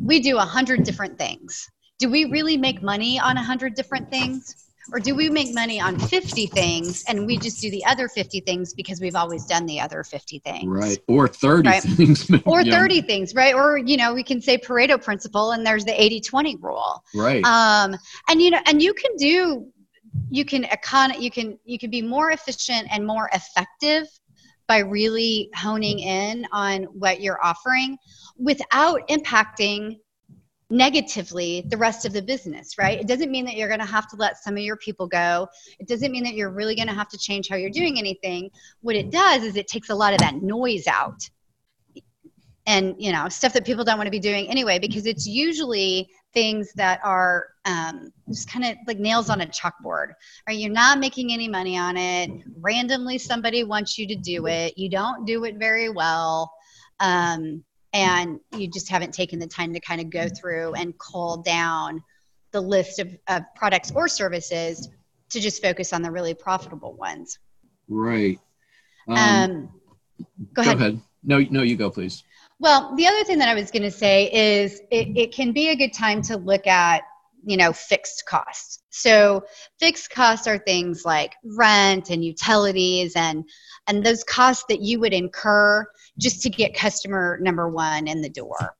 we 0.00 0.20
do 0.20 0.38
a 0.38 0.44
hundred 0.44 0.82
different 0.82 1.16
things. 1.16 1.68
Do 1.98 2.10
we 2.10 2.24
really 2.26 2.56
make 2.56 2.82
money 2.82 3.18
on 3.18 3.36
a 3.36 3.42
hundred 3.42 3.74
different 3.74 4.10
things? 4.10 4.69
Or 4.92 4.98
do 4.98 5.14
we 5.14 5.30
make 5.30 5.54
money 5.54 5.80
on 5.80 5.98
50 5.98 6.46
things 6.48 7.04
and 7.06 7.26
we 7.26 7.38
just 7.38 7.60
do 7.60 7.70
the 7.70 7.84
other 7.84 8.08
50 8.08 8.40
things 8.40 8.74
because 8.74 9.00
we've 9.00 9.14
always 9.14 9.46
done 9.46 9.66
the 9.66 9.80
other 9.80 10.02
50 10.02 10.40
things? 10.40 10.66
Right. 10.66 10.98
Or 11.06 11.28
30 11.28 11.68
Right. 11.68 11.82
things. 11.82 12.30
Or 12.44 12.62
Yeah. 12.62 12.78
30 12.78 13.02
things, 13.02 13.34
right? 13.34 13.54
Or, 13.54 13.78
you 13.78 13.96
know, 13.96 14.12
we 14.14 14.22
can 14.24 14.40
say 14.40 14.58
Pareto 14.58 15.02
principle 15.02 15.52
and 15.52 15.64
there's 15.64 15.84
the 15.84 16.00
80 16.00 16.20
20 16.20 16.56
rule. 16.56 17.04
Right. 17.14 17.44
Um, 17.44 17.96
and, 18.28 18.42
you 18.42 18.50
know, 18.50 18.60
and 18.66 18.82
you 18.82 18.92
can 18.94 19.14
do, 19.16 19.66
you 20.28 20.44
can 20.44 20.64
econ, 20.64 21.20
you 21.20 21.30
can, 21.30 21.58
you 21.64 21.78
can 21.78 21.90
be 21.90 22.02
more 22.02 22.32
efficient 22.32 22.88
and 22.90 23.06
more 23.06 23.30
effective 23.32 24.08
by 24.66 24.78
really 24.78 25.50
honing 25.56 26.00
in 26.00 26.46
on 26.52 26.84
what 26.84 27.20
you're 27.20 27.44
offering 27.44 27.96
without 28.38 29.06
impacting 29.08 29.98
negatively 30.70 31.64
the 31.68 31.76
rest 31.76 32.06
of 32.06 32.12
the 32.12 32.22
business, 32.22 32.78
right? 32.78 33.00
It 33.00 33.08
doesn't 33.08 33.30
mean 33.30 33.44
that 33.44 33.56
you're 33.56 33.68
going 33.68 33.80
to 33.80 33.86
have 33.86 34.08
to 34.10 34.16
let 34.16 34.38
some 34.38 34.56
of 34.56 34.62
your 34.62 34.76
people 34.76 35.06
go. 35.06 35.48
It 35.78 35.88
doesn't 35.88 36.12
mean 36.12 36.24
that 36.24 36.34
you're 36.34 36.50
really 36.50 36.76
going 36.76 36.88
to 36.88 36.94
have 36.94 37.08
to 37.08 37.18
change 37.18 37.48
how 37.48 37.56
you're 37.56 37.70
doing 37.70 37.98
anything. 37.98 38.50
What 38.80 38.94
it 38.94 39.10
does 39.10 39.42
is 39.42 39.56
it 39.56 39.66
takes 39.66 39.90
a 39.90 39.94
lot 39.94 40.12
of 40.12 40.20
that 40.20 40.36
noise 40.36 40.86
out. 40.86 41.28
And, 42.66 42.94
you 42.98 43.10
know, 43.10 43.28
stuff 43.28 43.52
that 43.54 43.66
people 43.66 43.84
don't 43.84 43.98
want 43.98 44.06
to 44.06 44.12
be 44.12 44.20
doing 44.20 44.48
anyway, 44.48 44.78
because 44.78 45.06
it's 45.06 45.26
usually 45.26 46.08
things 46.32 46.72
that 46.74 47.00
are 47.02 47.48
um, 47.64 48.12
just 48.28 48.48
kind 48.48 48.64
of 48.64 48.76
like 48.86 48.98
nails 48.98 49.28
on 49.28 49.40
a 49.40 49.46
chalkboard, 49.46 50.12
right? 50.46 50.56
You're 50.56 50.70
not 50.70 51.00
making 51.00 51.32
any 51.32 51.48
money 51.48 51.76
on 51.76 51.96
it. 51.96 52.30
Randomly, 52.60 53.18
somebody 53.18 53.64
wants 53.64 53.98
you 53.98 54.06
to 54.06 54.14
do 54.14 54.46
it. 54.46 54.78
You 54.78 54.88
don't 54.88 55.24
do 55.24 55.44
it 55.44 55.56
very 55.56 55.88
well. 55.88 56.52
Um, 57.00 57.64
and 57.92 58.38
you 58.56 58.68
just 58.68 58.88
haven't 58.88 59.12
taken 59.12 59.38
the 59.38 59.46
time 59.46 59.72
to 59.74 59.80
kind 59.80 60.00
of 60.00 60.10
go 60.10 60.28
through 60.28 60.74
and 60.74 60.96
cull 60.98 61.38
down 61.38 62.02
the 62.52 62.60
list 62.60 62.98
of, 62.98 63.16
of 63.28 63.42
products 63.54 63.92
or 63.94 64.08
services 64.08 64.88
to 65.30 65.40
just 65.40 65.62
focus 65.62 65.92
on 65.92 66.02
the 66.02 66.10
really 66.10 66.34
profitable 66.34 66.94
ones. 66.94 67.38
right. 67.88 68.38
Um, 69.08 69.16
Um, 69.16 69.68
go 70.52 70.62
ahead. 70.62 71.00
No, 71.22 71.38
no, 71.50 71.62
you 71.62 71.76
go, 71.76 71.90
please. 71.90 72.24
Well, 72.58 72.94
the 72.96 73.06
other 73.06 73.24
thing 73.24 73.38
that 73.38 73.48
I 73.48 73.54
was 73.54 73.70
going 73.70 73.82
to 73.82 73.90
say 73.90 74.30
is 74.32 74.80
it, 74.90 75.16
it 75.16 75.32
can 75.32 75.52
be 75.52 75.70
a 75.70 75.76
good 75.76 75.92
time 75.92 76.20
to 76.22 76.36
look 76.36 76.66
at, 76.66 77.02
you 77.44 77.56
know, 77.56 77.72
fixed 77.72 78.24
costs. 78.26 78.82
So 78.90 79.44
fixed 79.78 80.10
costs 80.10 80.46
are 80.46 80.58
things 80.58 81.04
like 81.04 81.34
rent 81.44 82.10
and 82.10 82.24
utilities 82.24 83.14
and 83.16 83.44
and 83.86 84.04
those 84.04 84.22
costs 84.24 84.64
that 84.68 84.82
you 84.82 85.00
would 85.00 85.14
incur 85.14 85.86
just 86.20 86.42
to 86.42 86.50
get 86.50 86.74
customer 86.74 87.38
number 87.40 87.68
one 87.68 88.06
in 88.06 88.20
the 88.22 88.28
door. 88.28 88.76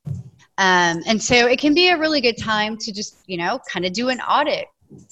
Um, 0.59 1.03
and 1.07 1.23
so 1.23 1.47
it 1.47 1.59
can 1.59 1.73
be 1.73 1.89
a 1.89 1.99
really 1.99 2.21
good 2.21 2.37
time 2.37 2.77
to 2.77 2.93
just, 2.93 3.17
you 3.27 3.39
know, 3.39 3.59
kind 3.71 3.87
of 3.87 3.93
do 3.93 4.11
an 4.11 4.21
audit. 4.21 4.67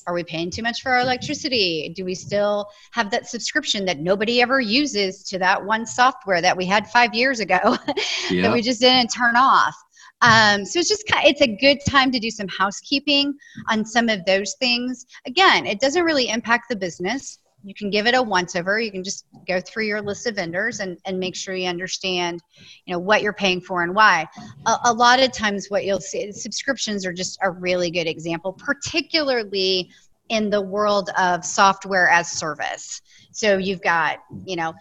Are 0.07 0.13
we 0.13 0.25
paying 0.25 0.51
too 0.51 0.63
much 0.63 0.83
for 0.83 0.91
our 0.91 1.01
electricity? 1.01 1.93
Do 1.95 2.05
we 2.05 2.15
still 2.15 2.69
have 2.91 3.11
that 3.13 3.29
subscription 3.29 3.85
that 3.87 3.99
nobody 3.99 4.43
ever 4.43 4.61
uses 4.61 5.23
to 5.25 5.39
that 5.39 5.65
one 5.65 5.87
software 5.87 6.43
that 6.43 6.57
we 6.57 6.67
had 6.67 6.89
five 6.89 7.15
years 7.15 7.41
ago 7.41 7.59
that 8.31 8.51
we 8.53 8.61
just 8.61 8.81
didn't 8.81 9.09
turn 9.09 9.37
off? 9.37 9.75
Um, 10.21 10.65
so 10.65 10.81
it's 10.81 10.89
just 10.89 11.05
it's 11.25 11.41
a 11.41 11.57
good 11.57 11.79
time 11.89 12.11
to 12.11 12.19
do 12.19 12.31
some 12.31 12.49
housekeeping 12.49 13.35
on 13.69 13.85
some 13.85 14.09
of 14.09 14.25
those 14.25 14.55
things. 14.59 15.07
Again, 15.27 15.65
it 15.65 15.81
doesn't 15.81 16.03
really 16.03 16.29
impact 16.29 16.69
the 16.69 16.77
business. 16.77 17.39
You 17.65 17.75
can 17.75 17.91
give 17.91 18.07
it 18.07 18.15
a 18.15 18.23
once 18.23 18.55
over. 18.55 18.81
You 18.81 18.93
can 18.93 19.03
just 19.03 19.27
go 19.47 19.61
through 19.61 19.85
your 19.85 20.01
list 20.01 20.27
of 20.27 20.37
vendors 20.37 20.81
and, 20.81 20.97
and 21.05 21.19
make 21.19 21.35
sure 21.35 21.55
you 21.55 21.69
understand, 21.69 22.41
you 22.87 22.93
know, 22.93 22.99
what 22.99 23.23
you're 23.23 23.33
paying 23.33 23.61
for 23.61 23.83
and 23.83 23.95
why. 23.95 24.27
A, 24.67 24.77
a 24.85 24.93
lot 24.93 25.21
of 25.21 25.33
times, 25.33 25.67
what 25.69 25.85
you'll 25.85 26.01
see 26.01 26.31
subscriptions 26.33 27.05
are 27.05 27.13
just 27.13 27.39
a 27.43 27.51
really 27.51 27.91
good 27.91 28.07
example, 28.07 28.53
particularly 28.53 29.91
in 30.29 30.51
the 30.51 30.61
world 30.61 31.11
of 31.19 31.45
software 31.45 32.09
as 32.09 32.31
service. 32.31 33.03
So 33.33 33.59
you've 33.59 33.83
got, 33.83 34.19
you 34.45 34.57
know, 34.57 34.75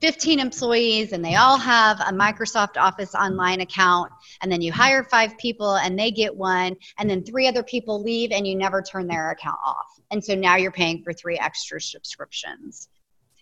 15 0.00 0.38
employees 0.38 1.12
and 1.12 1.24
they 1.24 1.34
all 1.34 1.58
have 1.58 1.98
a 2.00 2.12
Microsoft 2.12 2.76
Office 2.76 3.14
online 3.14 3.60
account 3.60 4.12
and 4.42 4.50
then 4.50 4.60
you 4.60 4.72
hire 4.72 5.02
five 5.02 5.36
people 5.38 5.74
and 5.76 5.98
they 5.98 6.10
get 6.12 6.34
one 6.34 6.76
and 6.98 7.10
then 7.10 7.24
three 7.24 7.48
other 7.48 7.64
people 7.64 8.00
leave 8.00 8.30
and 8.30 8.46
you 8.46 8.54
never 8.54 8.80
turn 8.80 9.08
their 9.08 9.30
account 9.30 9.58
off. 9.64 9.97
And 10.10 10.24
so 10.24 10.34
now 10.34 10.56
you're 10.56 10.72
paying 10.72 11.02
for 11.02 11.12
three 11.12 11.38
extra 11.38 11.80
subscriptions. 11.80 12.88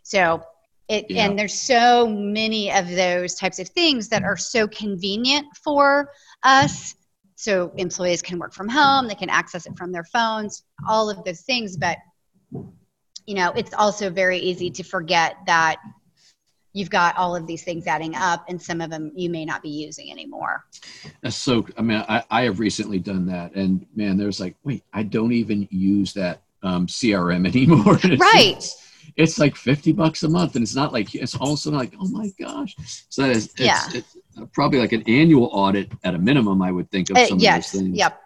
So 0.02 0.42
it 0.88 1.06
Yeah. 1.10 1.26
and 1.26 1.38
there's 1.38 1.54
so 1.54 2.06
many 2.08 2.72
of 2.72 2.88
those 2.88 3.34
types 3.34 3.58
of 3.58 3.68
things 3.68 4.08
that 4.08 4.22
are 4.22 4.36
so 4.36 4.68
convenient 4.68 5.46
for 5.62 6.12
us. 6.42 6.94
So 7.34 7.72
employees 7.76 8.22
can 8.22 8.38
work 8.38 8.54
from 8.54 8.68
home, 8.68 9.08
they 9.08 9.14
can 9.14 9.28
access 9.28 9.66
it 9.66 9.76
from 9.76 9.92
their 9.92 10.04
phones, 10.04 10.62
all 10.88 11.10
of 11.10 11.22
those 11.24 11.42
things, 11.42 11.76
but 11.76 11.98
you 13.26 13.34
know, 13.34 13.52
it's 13.56 13.74
also 13.74 14.08
very 14.08 14.38
easy 14.38 14.70
to 14.70 14.84
forget 14.84 15.36
that 15.46 15.78
you've 16.72 16.90
got 16.90 17.16
all 17.16 17.34
of 17.34 17.46
these 17.46 17.64
things 17.64 17.86
adding 17.86 18.14
up 18.14 18.44
and 18.48 18.60
some 18.60 18.80
of 18.80 18.90
them 18.90 19.10
you 19.16 19.28
may 19.28 19.44
not 19.44 19.62
be 19.62 19.70
using 19.70 20.12
anymore. 20.12 20.64
That's 21.22 21.34
so. 21.34 21.66
I 21.76 21.82
mean, 21.82 22.04
I, 22.08 22.22
I 22.30 22.42
have 22.42 22.60
recently 22.60 22.98
done 22.98 23.26
that, 23.26 23.54
and 23.54 23.86
man, 23.96 24.16
there's 24.16 24.38
like, 24.38 24.56
wait, 24.62 24.84
I 24.92 25.02
don't 25.02 25.32
even 25.32 25.66
use 25.70 26.12
that 26.12 26.42
um, 26.62 26.86
CRM 26.86 27.46
anymore. 27.46 27.98
Right. 28.18 28.62
It's, 29.16 29.38
like 29.38 29.56
fifty 29.56 29.92
bucks 29.92 30.24
a 30.24 30.28
month, 30.28 30.56
and 30.56 30.62
it's 30.62 30.74
not 30.74 30.92
like 30.92 31.14
it's 31.14 31.34
also 31.36 31.70
like, 31.70 31.94
oh 31.98 32.08
my 32.08 32.30
gosh. 32.38 32.74
So 33.08 33.24
it's, 33.24 33.46
it's, 33.46 33.60
Yeah. 33.60 33.80
it's 33.94 34.16
probably 34.52 34.78
like 34.78 34.92
an 34.92 35.02
annual 35.06 35.46
audit 35.52 35.90
at 36.04 36.14
a 36.14 36.18
minimum. 36.18 36.60
I 36.60 36.70
would 36.70 36.90
think 36.90 37.08
of 37.10 37.16
Uh, 37.16 37.26
some 37.26 37.38
yes. 37.38 37.72
of 37.72 37.80
those 37.80 37.82
things. 37.82 37.98
Yep. 37.98 38.20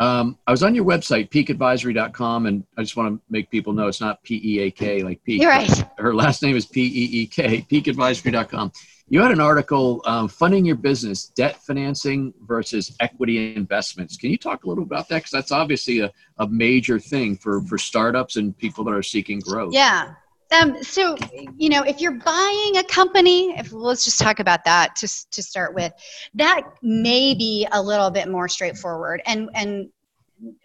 Um, 0.00 0.36
I 0.46 0.50
was 0.50 0.62
on 0.64 0.74
your 0.74 0.84
website, 0.84 1.30
peekadvisory.com, 1.30 2.46
and 2.46 2.64
I 2.76 2.82
just 2.82 2.96
want 2.96 3.14
to 3.16 3.22
make 3.30 3.48
people 3.50 3.72
know 3.72 3.86
it's 3.86 4.00
not 4.00 4.22
P 4.24 4.40
E 4.44 4.58
A 4.62 4.70
K 4.70 5.02
like 5.04 5.22
Peak. 5.22 5.42
Right. 5.42 5.84
Her 5.98 6.12
last 6.14 6.42
name 6.42 6.56
is 6.56 6.66
P 6.66 6.82
E 6.82 7.20
E 7.22 7.26
K, 7.26 7.64
peekadvisory.com. 7.70 8.72
You 9.08 9.20
had 9.20 9.32
an 9.32 9.40
article, 9.40 10.00
um, 10.06 10.28
Funding 10.28 10.64
Your 10.64 10.76
Business, 10.76 11.26
Debt 11.26 11.62
Financing 11.62 12.32
versus 12.46 12.96
Equity 13.00 13.54
Investments. 13.54 14.16
Can 14.16 14.30
you 14.30 14.38
talk 14.38 14.64
a 14.64 14.68
little 14.68 14.84
about 14.84 15.08
that? 15.10 15.16
Because 15.16 15.30
that's 15.30 15.52
obviously 15.52 16.00
a, 16.00 16.10
a 16.38 16.48
major 16.48 16.98
thing 16.98 17.36
for, 17.36 17.60
for 17.62 17.76
startups 17.76 18.36
and 18.36 18.56
people 18.56 18.82
that 18.84 18.92
are 18.92 19.02
seeking 19.02 19.40
growth. 19.40 19.74
Yeah. 19.74 20.14
Um, 20.58 20.82
so, 20.82 21.16
you 21.56 21.68
know, 21.68 21.82
if 21.82 22.00
you're 22.00 22.12
buying 22.12 22.76
a 22.78 22.84
company, 22.84 23.58
if 23.58 23.72
let's 23.72 24.04
just 24.04 24.20
talk 24.20 24.40
about 24.40 24.64
that 24.64 24.96
to, 24.96 25.08
to 25.32 25.42
start 25.42 25.74
with, 25.74 25.92
that 26.34 26.62
may 26.82 27.34
be 27.34 27.66
a 27.72 27.82
little 27.82 28.10
bit 28.10 28.28
more 28.28 28.48
straightforward. 28.48 29.20
And, 29.26 29.50
and 29.54 29.90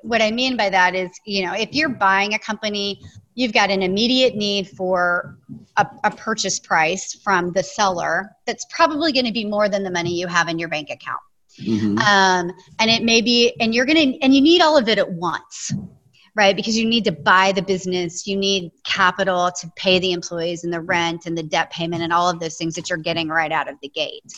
what 0.01 0.22
I 0.22 0.31
mean 0.31 0.55
by 0.55 0.69
that 0.69 0.96
is, 0.96 1.10
you 1.25 1.46
know, 1.46 1.53
if 1.53 1.74
you're 1.74 1.89
buying 1.89 2.36
a 2.36 2.39
company, 2.39 3.01
you've 3.39 3.53
got 3.53 3.72
an 3.72 3.81
immediate 3.81 4.36
need 4.36 4.67
for 4.67 5.38
a, 5.77 5.88
a 6.03 6.12
purchase 6.12 6.60
price 6.60 7.13
from 7.24 7.53
the 7.53 7.63
seller 7.63 8.36
that's 8.46 8.65
probably 8.69 9.13
going 9.13 9.25
to 9.25 9.31
be 9.31 9.46
more 9.46 9.69
than 9.69 9.81
the 9.81 9.89
money 9.89 10.13
you 10.13 10.27
have 10.27 10.50
in 10.50 10.60
your 10.60 10.67
bank 10.67 10.89
account. 10.89 11.22
Mhm. 11.58 12.00
um, 12.00 12.51
and 12.79 12.91
it 12.91 13.03
may 13.03 13.22
be 13.22 13.53
and 13.60 13.74
you're 13.74 13.86
gonna 13.86 14.13
and 14.22 14.34
you 14.34 14.39
need 14.39 14.62
all 14.62 14.77
of 14.77 14.88
it 14.88 14.98
at 14.98 15.12
once 15.12 15.74
right 16.36 16.55
because 16.55 16.77
you 16.77 16.86
need 16.86 17.03
to 17.03 17.12
buy 17.12 17.51
the 17.51 17.62
business 17.62 18.25
you 18.27 18.38
need 18.38 18.72
capital 18.86 19.51
to 19.60 19.69
pay 19.75 20.00
the 20.00 20.13
employees 20.13 20.63
and 20.63 20.72
the 20.72 20.79
rent 20.79 21.25
and 21.25 21.38
the 21.38 21.43
debt 21.43 21.69
payment 21.72 22.01
and 22.01 22.13
all 22.13 22.29
of 22.29 22.39
those 22.39 22.55
things 22.55 22.75
that 22.75 22.88
you're 22.89 23.00
getting 23.10 23.27
right 23.27 23.51
out 23.51 23.67
of 23.67 23.75
the 23.81 23.89
gate 23.89 24.31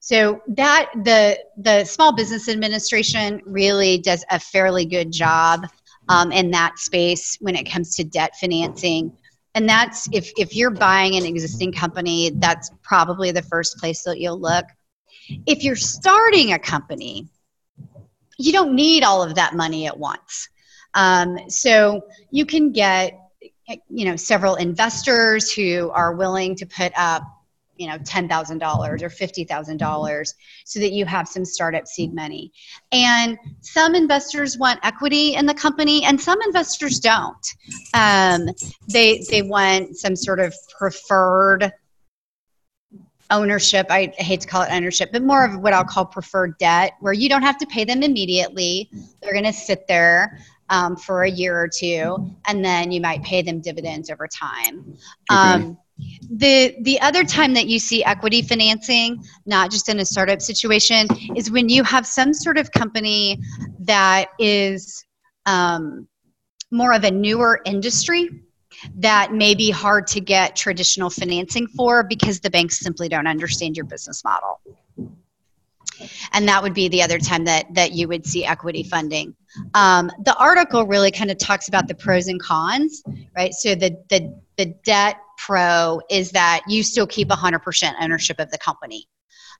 so 0.00 0.42
that 0.48 0.90
the 1.04 1.38
the 1.56 1.84
small 1.84 2.12
business 2.12 2.48
administration 2.48 3.40
really 3.46 3.96
does 3.98 4.22
a 4.30 4.38
fairly 4.38 4.84
good 4.84 5.10
job 5.12 5.66
um, 6.10 6.32
in 6.32 6.50
that 6.50 6.78
space 6.78 7.36
when 7.40 7.56
it 7.56 7.70
comes 7.70 7.96
to 7.96 8.04
debt 8.04 8.32
financing 8.40 9.12
and 9.54 9.68
that's 9.68 10.08
if 10.12 10.30
if 10.36 10.54
you're 10.54 10.70
buying 10.70 11.16
an 11.16 11.24
existing 11.24 11.72
company 11.72 12.30
that's 12.36 12.70
probably 12.82 13.30
the 13.30 13.42
first 13.42 13.78
place 13.78 14.02
that 14.04 14.20
you'll 14.20 14.38
look 14.38 14.66
if 15.46 15.62
you're 15.62 15.76
starting 15.76 16.52
a 16.52 16.58
company, 16.58 17.28
you 18.38 18.52
don't 18.52 18.74
need 18.74 19.04
all 19.04 19.22
of 19.22 19.34
that 19.34 19.54
money 19.54 19.86
at 19.86 19.98
once. 19.98 20.48
Um, 20.94 21.38
so 21.48 22.02
you 22.30 22.46
can 22.46 22.72
get, 22.72 23.18
you 23.88 24.04
know, 24.04 24.16
several 24.16 24.56
investors 24.56 25.52
who 25.52 25.90
are 25.90 26.14
willing 26.14 26.56
to 26.56 26.66
put 26.66 26.92
up, 26.96 27.22
you 27.80 27.88
know, 27.88 27.96
ten 28.04 28.28
thousand 28.28 28.58
dollars 28.58 29.02
or 29.02 29.08
fifty 29.08 29.42
thousand 29.44 29.78
dollars, 29.78 30.34
so 30.66 30.78
that 30.80 30.92
you 30.92 31.06
have 31.06 31.26
some 31.26 31.46
startup 31.46 31.86
seed 31.86 32.14
money. 32.14 32.52
And 32.92 33.38
some 33.62 33.94
investors 33.94 34.58
want 34.58 34.80
equity 34.82 35.34
in 35.34 35.46
the 35.46 35.54
company, 35.54 36.04
and 36.04 36.20
some 36.20 36.38
investors 36.42 37.00
don't. 37.00 37.46
Um, 37.94 38.50
they 38.86 39.24
they 39.30 39.40
want 39.40 39.96
some 39.96 40.14
sort 40.14 40.40
of 40.40 40.54
preferred 40.78 41.72
ownership. 43.30 43.86
I 43.88 44.12
hate 44.18 44.42
to 44.42 44.48
call 44.48 44.62
it 44.62 44.68
ownership, 44.70 45.10
but 45.10 45.22
more 45.22 45.42
of 45.42 45.58
what 45.62 45.72
I'll 45.72 45.84
call 45.84 46.04
preferred 46.04 46.58
debt, 46.58 46.92
where 47.00 47.14
you 47.14 47.30
don't 47.30 47.42
have 47.42 47.56
to 47.58 47.66
pay 47.66 47.84
them 47.84 48.02
immediately. 48.02 48.90
They're 49.22 49.32
going 49.32 49.44
to 49.44 49.54
sit 49.54 49.86
there 49.88 50.38
um, 50.68 50.96
for 50.96 51.22
a 51.22 51.30
year 51.30 51.58
or 51.58 51.68
two, 51.68 52.30
and 52.46 52.62
then 52.62 52.92
you 52.92 53.00
might 53.00 53.22
pay 53.22 53.40
them 53.40 53.62
dividends 53.62 54.10
over 54.10 54.28
time. 54.28 54.98
Okay. 55.30 55.40
Um, 55.40 55.78
the 56.30 56.76
the 56.82 57.00
other 57.00 57.24
time 57.24 57.54
that 57.54 57.66
you 57.66 57.78
see 57.78 58.04
equity 58.04 58.42
financing, 58.42 59.22
not 59.46 59.70
just 59.70 59.88
in 59.88 59.98
a 59.98 60.04
startup 60.04 60.40
situation, 60.40 61.06
is 61.36 61.50
when 61.50 61.68
you 61.68 61.82
have 61.84 62.06
some 62.06 62.32
sort 62.32 62.58
of 62.58 62.70
company 62.72 63.40
that 63.80 64.28
is 64.38 65.04
um, 65.46 66.06
more 66.70 66.92
of 66.92 67.04
a 67.04 67.10
newer 67.10 67.60
industry 67.64 68.30
that 68.94 69.32
may 69.32 69.54
be 69.54 69.70
hard 69.70 70.06
to 70.06 70.20
get 70.20 70.56
traditional 70.56 71.10
financing 71.10 71.66
for 71.66 72.02
because 72.04 72.40
the 72.40 72.50
banks 72.50 72.78
simply 72.78 73.08
don't 73.08 73.26
understand 73.26 73.76
your 73.76 73.84
business 73.84 74.24
model. 74.24 74.60
And 76.32 76.48
that 76.48 76.62
would 76.62 76.72
be 76.72 76.88
the 76.88 77.02
other 77.02 77.18
time 77.18 77.44
that 77.44 77.74
that 77.74 77.92
you 77.92 78.08
would 78.08 78.24
see 78.24 78.44
equity 78.44 78.84
funding. 78.84 79.34
Um, 79.74 80.10
the 80.24 80.34
article 80.36 80.86
really 80.86 81.10
kind 81.10 81.30
of 81.30 81.38
talks 81.38 81.68
about 81.68 81.88
the 81.88 81.94
pros 81.94 82.28
and 82.28 82.40
cons 82.40 83.02
right? 83.36 83.52
So 83.52 83.74
the 83.74 83.96
the 84.08 84.38
the 84.56 84.66
debt 84.84 85.16
pro 85.44 86.00
is 86.10 86.30
that 86.30 86.62
you 86.68 86.82
still 86.82 87.06
keep 87.06 87.28
100% 87.28 87.92
ownership 88.00 88.38
of 88.38 88.50
the 88.50 88.58
company 88.58 89.06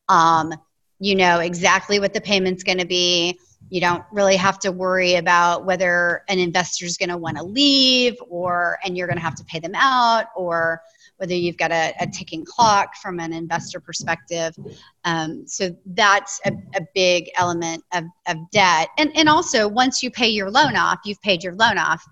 um, 0.09 0.53
you 0.99 1.15
know 1.15 1.41
exactly 1.41 1.99
what 1.99 2.13
the 2.13 2.21
payment's 2.21 2.63
going 2.63 2.79
to 2.79 2.87
be 2.87 3.39
you 3.69 3.81
don't 3.81 4.05
really 4.11 4.37
have 4.37 4.59
to 4.59 4.73
worry 4.73 5.15
about 5.15 5.65
whether 5.65 6.23
an 6.29 6.39
investor 6.39 6.85
is 6.85 6.97
going 6.97 7.09
to 7.09 7.17
want 7.17 7.37
to 7.37 7.43
leave 7.43 8.17
or 8.29 8.79
and 8.85 8.97
you're 8.97 9.07
going 9.07 9.19
to 9.19 9.23
have 9.23 9.37
to 9.37 9.45
pay 9.45 9.61
them 9.61 9.75
out 9.75 10.27
or 10.35 10.81
whether 11.21 11.35
you've 11.35 11.59
got 11.59 11.71
a, 11.71 11.93
a 12.01 12.07
ticking 12.07 12.45
clock 12.47 12.97
from 12.97 13.21
an 13.21 13.35
investor 13.35 13.79
perspective. 13.79 14.57
Um, 15.05 15.47
so 15.47 15.77
that's 15.85 16.41
a, 16.47 16.53
a 16.75 16.81
big 16.95 17.31
element 17.37 17.85
of, 17.93 18.05
of 18.27 18.39
debt. 18.53 18.89
And, 18.97 19.15
and 19.15 19.29
also, 19.29 19.69
once 19.69 20.03
you 20.03 20.11
pay 20.11 20.29
your 20.29 20.51
loan 20.51 20.77
off, 20.77 21.01
you've 21.05 21.21
paid 21.21 21.45
your 21.45 21.55
loan 21.57 21.77
off. 21.77 22.03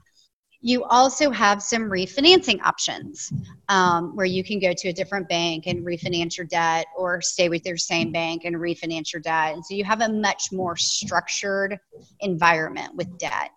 You 0.60 0.84
also 0.84 1.30
have 1.30 1.62
some 1.62 1.82
refinancing 1.82 2.60
options 2.64 3.32
um, 3.68 4.16
where 4.16 4.26
you 4.26 4.42
can 4.42 4.58
go 4.58 4.72
to 4.72 4.88
a 4.88 4.92
different 4.92 5.28
bank 5.28 5.66
and 5.66 5.86
refinance 5.86 6.36
your 6.36 6.46
debt 6.46 6.86
or 6.96 7.20
stay 7.20 7.48
with 7.48 7.64
your 7.64 7.76
same 7.76 8.10
bank 8.10 8.44
and 8.44 8.56
refinance 8.56 9.12
your 9.12 9.22
debt. 9.22 9.54
And 9.54 9.64
so 9.64 9.74
you 9.74 9.84
have 9.84 10.00
a 10.00 10.08
much 10.08 10.50
more 10.50 10.76
structured 10.76 11.78
environment 12.20 12.96
with 12.96 13.18
debt. 13.18 13.50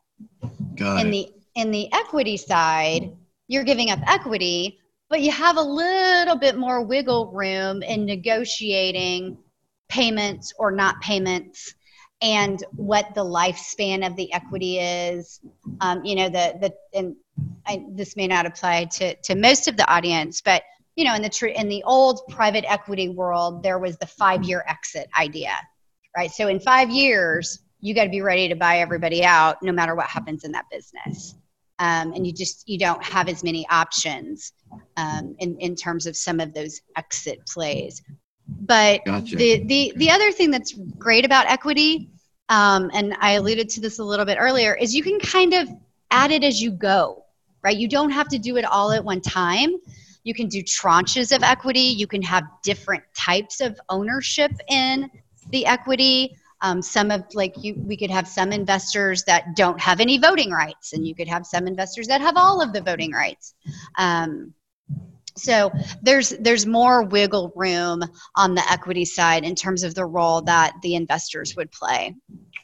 Got 0.76 1.02
in 1.02 1.08
it. 1.08 1.12
the 1.12 1.34
in 1.56 1.72
the 1.72 1.92
equity 1.92 2.38
side, 2.38 3.12
you're 3.48 3.64
giving 3.64 3.90
up 3.90 4.00
equity, 4.08 4.80
but 5.10 5.22
you 5.22 5.32
have 5.32 5.58
a 5.58 5.62
little 5.62 6.38
bit 6.38 6.58
more 6.58 6.84
wiggle 6.84 7.32
room 7.32 7.84
in 7.84 8.06
negotiating 8.06 9.38
payments 9.90 10.54
or 10.58 10.72
not 10.72 11.02
payments 11.02 11.76
and 12.22 12.64
what 12.76 13.14
the 13.16 13.24
lifespan 13.24 14.06
of 14.06 14.16
the 14.16 14.32
equity 14.34 14.80
is. 14.80 15.40
Um, 15.80 16.04
you 16.06 16.16
know 16.16 16.30
the 16.30 16.58
the 16.60 16.74
and 16.98 17.16
I, 17.68 17.84
this 17.92 18.16
may 18.16 18.28
not 18.28 18.46
apply 18.46 18.86
to 18.86 19.16
to 19.16 19.36
most 19.36 19.68
of 19.68 19.78
the 19.78 19.90
audience 19.92 20.42
but 20.42 20.64
you 20.96 21.06
know 21.06 21.16
in 21.16 21.22
the 21.22 21.30
tr- 21.30 21.48
in 21.48 21.70
the 21.70 21.84
old 21.84 22.22
private 22.30 22.66
equity 22.68 23.10
world 23.10 23.64
there 23.64 23.80
was 23.80 23.98
the 23.98 24.08
five 24.08 24.44
year 24.44 24.64
exit 24.68 25.10
idea 25.18 25.54
right? 26.16 26.32
So 26.32 26.48
in 26.48 26.60
five 26.60 26.90
years 26.90 27.60
you 27.80 27.94
got 27.96 28.04
to 28.04 28.10
be 28.10 28.22
ready 28.22 28.48
to 28.48 28.56
buy 28.56 28.80
everybody 28.80 29.24
out 29.24 29.58
no 29.64 29.72
matter 29.72 29.96
what 29.96 30.08
happens 30.08 30.44
in 30.44 30.52
that 30.52 30.66
business. 30.72 31.36
Um, 31.80 32.14
and 32.14 32.28
you 32.28 32.34
just 32.34 32.70
you 32.70 32.78
don't 32.78 33.04
have 33.04 33.28
as 33.28 33.44
many 33.44 33.68
options 33.70 34.54
um, 34.98 35.36
in 35.40 35.58
in 35.60 35.76
terms 35.76 36.06
of 36.06 36.16
some 36.16 36.40
of 36.40 36.54
those 36.54 36.82
exit 36.96 37.40
plays. 37.48 38.04
But 38.60 39.06
Gotcha. 39.06 39.36
the 39.36 39.64
the 39.66 39.94
the 39.96 40.10
other 40.10 40.32
thing 40.32 40.52
that's 40.52 40.74
great 40.98 41.26
about 41.26 41.48
equity, 41.48 42.10
um, 42.50 42.92
and 42.94 43.16
I 43.20 43.32
alluded 43.34 43.70
to 43.70 43.82
this 43.82 44.00
a 44.00 44.04
little 44.04 44.26
bit 44.26 44.38
earlier, 44.40 44.76
is 44.76 44.94
you 44.94 45.04
can 45.04 45.20
kind 45.20 45.54
of 45.54 45.70
add 46.12 46.32
it 46.32 46.44
as 46.44 46.62
you 46.62 46.72
go, 46.72 47.26
right? 47.64 47.76
You 47.76 47.88
don't 47.88 48.12
have 48.12 48.28
to 48.30 48.38
do 48.38 48.58
it 48.58 48.66
all 48.66 48.92
at 48.92 49.04
one 49.04 49.22
time. 49.22 49.76
You 50.24 50.34
can 50.34 50.48
do 50.48 50.62
tranches 50.62 51.36
of 51.36 51.44
equity. 51.44 51.80
You 51.80 52.08
can 52.08 52.22
have 52.22 52.44
different 52.64 53.04
types 53.16 53.62
of 53.62 53.80
ownership 53.90 54.52
in 54.70 55.10
the 55.50 55.66
equity. 55.66 56.36
Um, 56.62 56.82
some 56.82 57.10
of 57.10 57.24
like 57.34 57.56
you, 57.64 57.74
we 57.76 57.98
could 57.98 58.12
have 58.12 58.28
some 58.28 58.52
investors 58.52 59.24
that 59.24 59.56
don't 59.56 59.80
have 59.80 60.00
any 60.00 60.20
voting 60.20 60.52
rights, 60.52 60.94
and 60.94 61.08
you 61.08 61.16
could 61.16 61.28
have 61.28 61.46
some 61.46 61.66
investors 61.66 62.08
that 62.08 62.22
have 62.22 62.38
all 62.38 62.62
of 62.62 62.72
the 62.72 62.82
voting 62.82 63.12
rights. 63.12 63.56
Um, 63.98 64.54
so 65.36 65.72
there's 66.02 66.30
there's 66.40 66.66
more 66.66 67.04
wiggle 67.04 67.52
room 67.56 68.04
on 68.36 68.56
the 68.56 68.64
equity 68.72 69.06
side 69.06 69.44
in 69.44 69.56
terms 69.56 69.84
of 69.84 69.96
the 69.96 70.06
role 70.06 70.42
that 70.42 70.74
the 70.82 70.96
investors 70.96 71.56
would 71.56 71.72
play. 71.72 72.16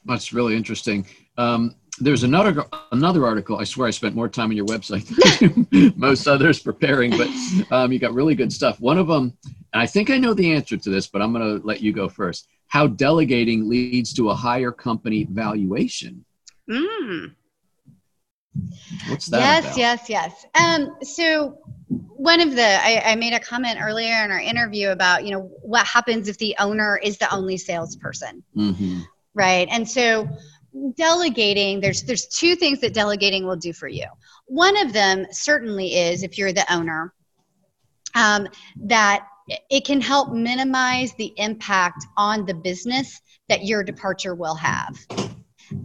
That's 0.05 0.33
really 0.33 0.55
interesting. 0.55 1.05
Um, 1.37 1.75
there's 1.99 2.23
another 2.23 2.65
another 2.91 3.25
article. 3.25 3.57
I 3.57 3.63
swear 3.63 3.87
I 3.87 3.91
spent 3.91 4.15
more 4.15 4.29
time 4.29 4.49
on 4.49 4.55
your 4.55 4.65
website 4.65 5.07
than 5.71 5.93
most 5.97 6.27
others 6.27 6.59
preparing, 6.59 7.11
but 7.11 7.29
um, 7.71 7.91
you 7.91 7.99
got 7.99 8.13
really 8.13 8.35
good 8.35 8.53
stuff. 8.53 8.79
One 8.79 8.97
of 8.97 9.07
them, 9.07 9.35
and 9.73 9.81
I 9.81 9.85
think 9.85 10.09
I 10.09 10.17
know 10.17 10.33
the 10.33 10.53
answer 10.53 10.77
to 10.77 10.89
this, 10.89 11.07
but 11.07 11.21
I'm 11.21 11.33
going 11.33 11.59
to 11.59 11.65
let 11.65 11.81
you 11.81 11.91
go 11.91 12.07
first. 12.07 12.47
How 12.67 12.87
delegating 12.87 13.67
leads 13.69 14.13
to 14.13 14.29
a 14.29 14.35
higher 14.35 14.71
company 14.71 15.25
valuation? 15.29 16.25
Mm. 16.69 17.33
What's 19.07 19.27
that 19.27 19.39
yes, 19.39 19.65
about? 19.65 19.77
yes, 19.77 20.09
yes. 20.09 20.45
Um, 20.55 20.95
so 21.01 21.59
one 21.89 22.41
of 22.41 22.55
the 22.55 22.63
I, 22.63 23.01
I 23.05 23.15
made 23.15 23.33
a 23.33 23.39
comment 23.39 23.77
earlier 23.81 24.23
in 24.23 24.31
our 24.31 24.39
interview 24.39 24.89
about 24.89 25.25
you 25.25 25.31
know 25.31 25.51
what 25.61 25.85
happens 25.85 26.27
if 26.27 26.37
the 26.37 26.55
owner 26.59 26.97
is 26.97 27.17
the 27.17 27.33
only 27.33 27.57
salesperson, 27.57 28.43
hmm 28.53 29.01
right? 29.33 29.67
And 29.69 29.87
so 29.87 30.27
delegating 30.95 31.79
there's 31.79 32.03
there's 32.03 32.27
two 32.27 32.55
things 32.55 32.81
that 32.81 32.93
delegating 32.93 33.45
will 33.45 33.55
do 33.55 33.73
for 33.73 33.87
you. 33.87 34.05
One 34.47 34.77
of 34.77 34.93
them 34.93 35.25
certainly 35.31 35.95
is 35.95 36.23
if 36.23 36.37
you're 36.37 36.53
the 36.53 36.71
owner, 36.73 37.13
um, 38.15 38.47
that 38.83 39.27
it 39.69 39.85
can 39.85 40.01
help 40.01 40.33
minimize 40.33 41.13
the 41.13 41.33
impact 41.37 42.05
on 42.17 42.45
the 42.45 42.53
business 42.53 43.21
that 43.47 43.65
your 43.65 43.83
departure 43.83 44.35
will 44.35 44.55
have. 44.55 44.97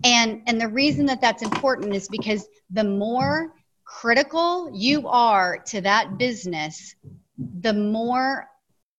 And 0.04 0.42
and 0.46 0.60
the 0.60 0.68
reason 0.68 1.06
that 1.06 1.20
that's 1.20 1.42
important 1.42 1.94
is 1.94 2.08
because 2.08 2.46
the 2.70 2.84
more 2.84 3.52
critical 3.84 4.70
you 4.72 5.08
are 5.08 5.58
to 5.66 5.80
that 5.80 6.18
business, 6.18 6.94
the 7.60 7.72
more 7.72 8.48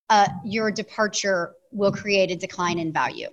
uh, 0.09 0.27
your 0.43 0.71
departure 0.71 1.53
will 1.71 1.91
create 1.91 2.31
a 2.31 2.35
decline 2.35 2.79
in 2.79 2.91
value. 2.91 3.29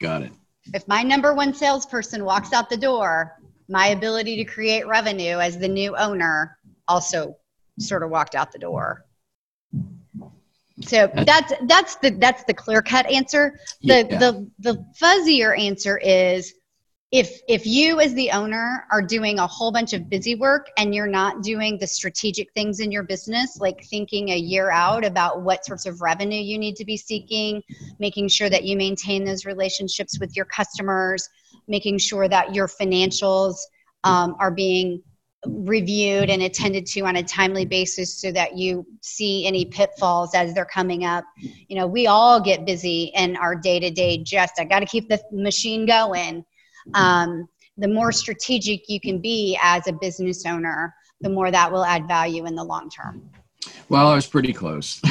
Got 0.00 0.22
it. 0.22 0.32
If 0.74 0.86
my 0.88 1.02
number 1.02 1.34
one 1.34 1.54
salesperson 1.54 2.24
walks 2.24 2.52
out 2.52 2.68
the 2.68 2.76
door, 2.76 3.40
my 3.68 3.88
ability 3.88 4.36
to 4.36 4.44
create 4.44 4.86
revenue 4.86 5.38
as 5.38 5.58
the 5.58 5.68
new 5.68 5.96
owner 5.96 6.58
also 6.88 7.36
sort 7.78 8.02
of 8.02 8.10
walked 8.10 8.34
out 8.34 8.52
the 8.52 8.58
door. 8.58 9.04
So 10.82 11.10
that's 11.26 11.52
that's 11.66 11.96
the 11.96 12.10
that's 12.10 12.44
the 12.44 12.54
clear 12.54 12.82
cut 12.82 13.06
answer. 13.06 13.58
The 13.82 14.06
Yeah. 14.08 14.18
the 14.18 14.50
the 14.58 14.84
fuzzier 15.00 15.58
answer 15.58 15.98
is 15.98 16.52
if 17.12 17.42
if 17.46 17.66
you 17.66 18.00
as 18.00 18.14
the 18.14 18.30
owner 18.30 18.86
are 18.90 19.02
doing 19.02 19.38
a 19.38 19.46
whole 19.46 19.70
bunch 19.70 19.92
of 19.92 20.08
busy 20.08 20.34
work 20.34 20.68
and 20.78 20.94
you're 20.94 21.06
not 21.06 21.42
doing 21.42 21.78
the 21.78 21.86
strategic 21.86 22.50
things 22.54 22.80
in 22.80 22.90
your 22.90 23.02
business 23.02 23.58
like 23.60 23.84
thinking 23.84 24.30
a 24.30 24.36
year 24.36 24.70
out 24.70 25.04
about 25.04 25.42
what 25.42 25.64
sorts 25.64 25.84
of 25.84 26.00
revenue 26.00 26.40
you 26.40 26.58
need 26.58 26.74
to 26.74 26.86
be 26.86 26.96
seeking 26.96 27.62
making 27.98 28.28
sure 28.28 28.48
that 28.48 28.64
you 28.64 28.78
maintain 28.78 29.24
those 29.26 29.44
relationships 29.44 30.18
with 30.18 30.34
your 30.34 30.46
customers 30.46 31.28
making 31.68 31.98
sure 31.98 32.28
that 32.28 32.54
your 32.54 32.66
financials 32.66 33.56
um, 34.04 34.34
are 34.40 34.50
being 34.50 35.02
reviewed 35.46 36.30
and 36.30 36.42
attended 36.42 36.86
to 36.86 37.00
on 37.00 37.16
a 37.16 37.22
timely 37.22 37.64
basis 37.64 38.14
so 38.14 38.30
that 38.30 38.56
you 38.56 38.86
see 39.00 39.46
any 39.46 39.64
pitfalls 39.64 40.34
as 40.34 40.54
they're 40.54 40.64
coming 40.64 41.04
up. 41.04 41.24
You 41.68 41.76
know 41.76 41.86
we 41.86 42.06
all 42.06 42.40
get 42.40 42.64
busy 42.64 43.12
in 43.14 43.36
our 43.36 43.54
day-to-day 43.54 44.18
just 44.18 44.54
i 44.58 44.64
got 44.64 44.80
to 44.80 44.86
keep 44.86 45.08
the 45.08 45.20
machine 45.32 45.86
going. 45.86 46.44
Um, 46.94 47.48
the 47.76 47.88
more 47.88 48.12
strategic 48.12 48.88
you 48.88 49.00
can 49.00 49.20
be 49.20 49.58
as 49.62 49.86
a 49.88 49.92
business 49.92 50.44
owner 50.46 50.94
the 51.20 51.30
more 51.30 51.50
that 51.50 51.70
will 51.70 51.84
add 51.84 52.06
value 52.08 52.46
in 52.46 52.54
the 52.56 52.64
long 52.64 52.90
term. 52.90 53.30
Well, 53.88 54.08
I 54.08 54.14
was 54.14 54.26
pretty 54.26 54.52
close. 54.52 55.00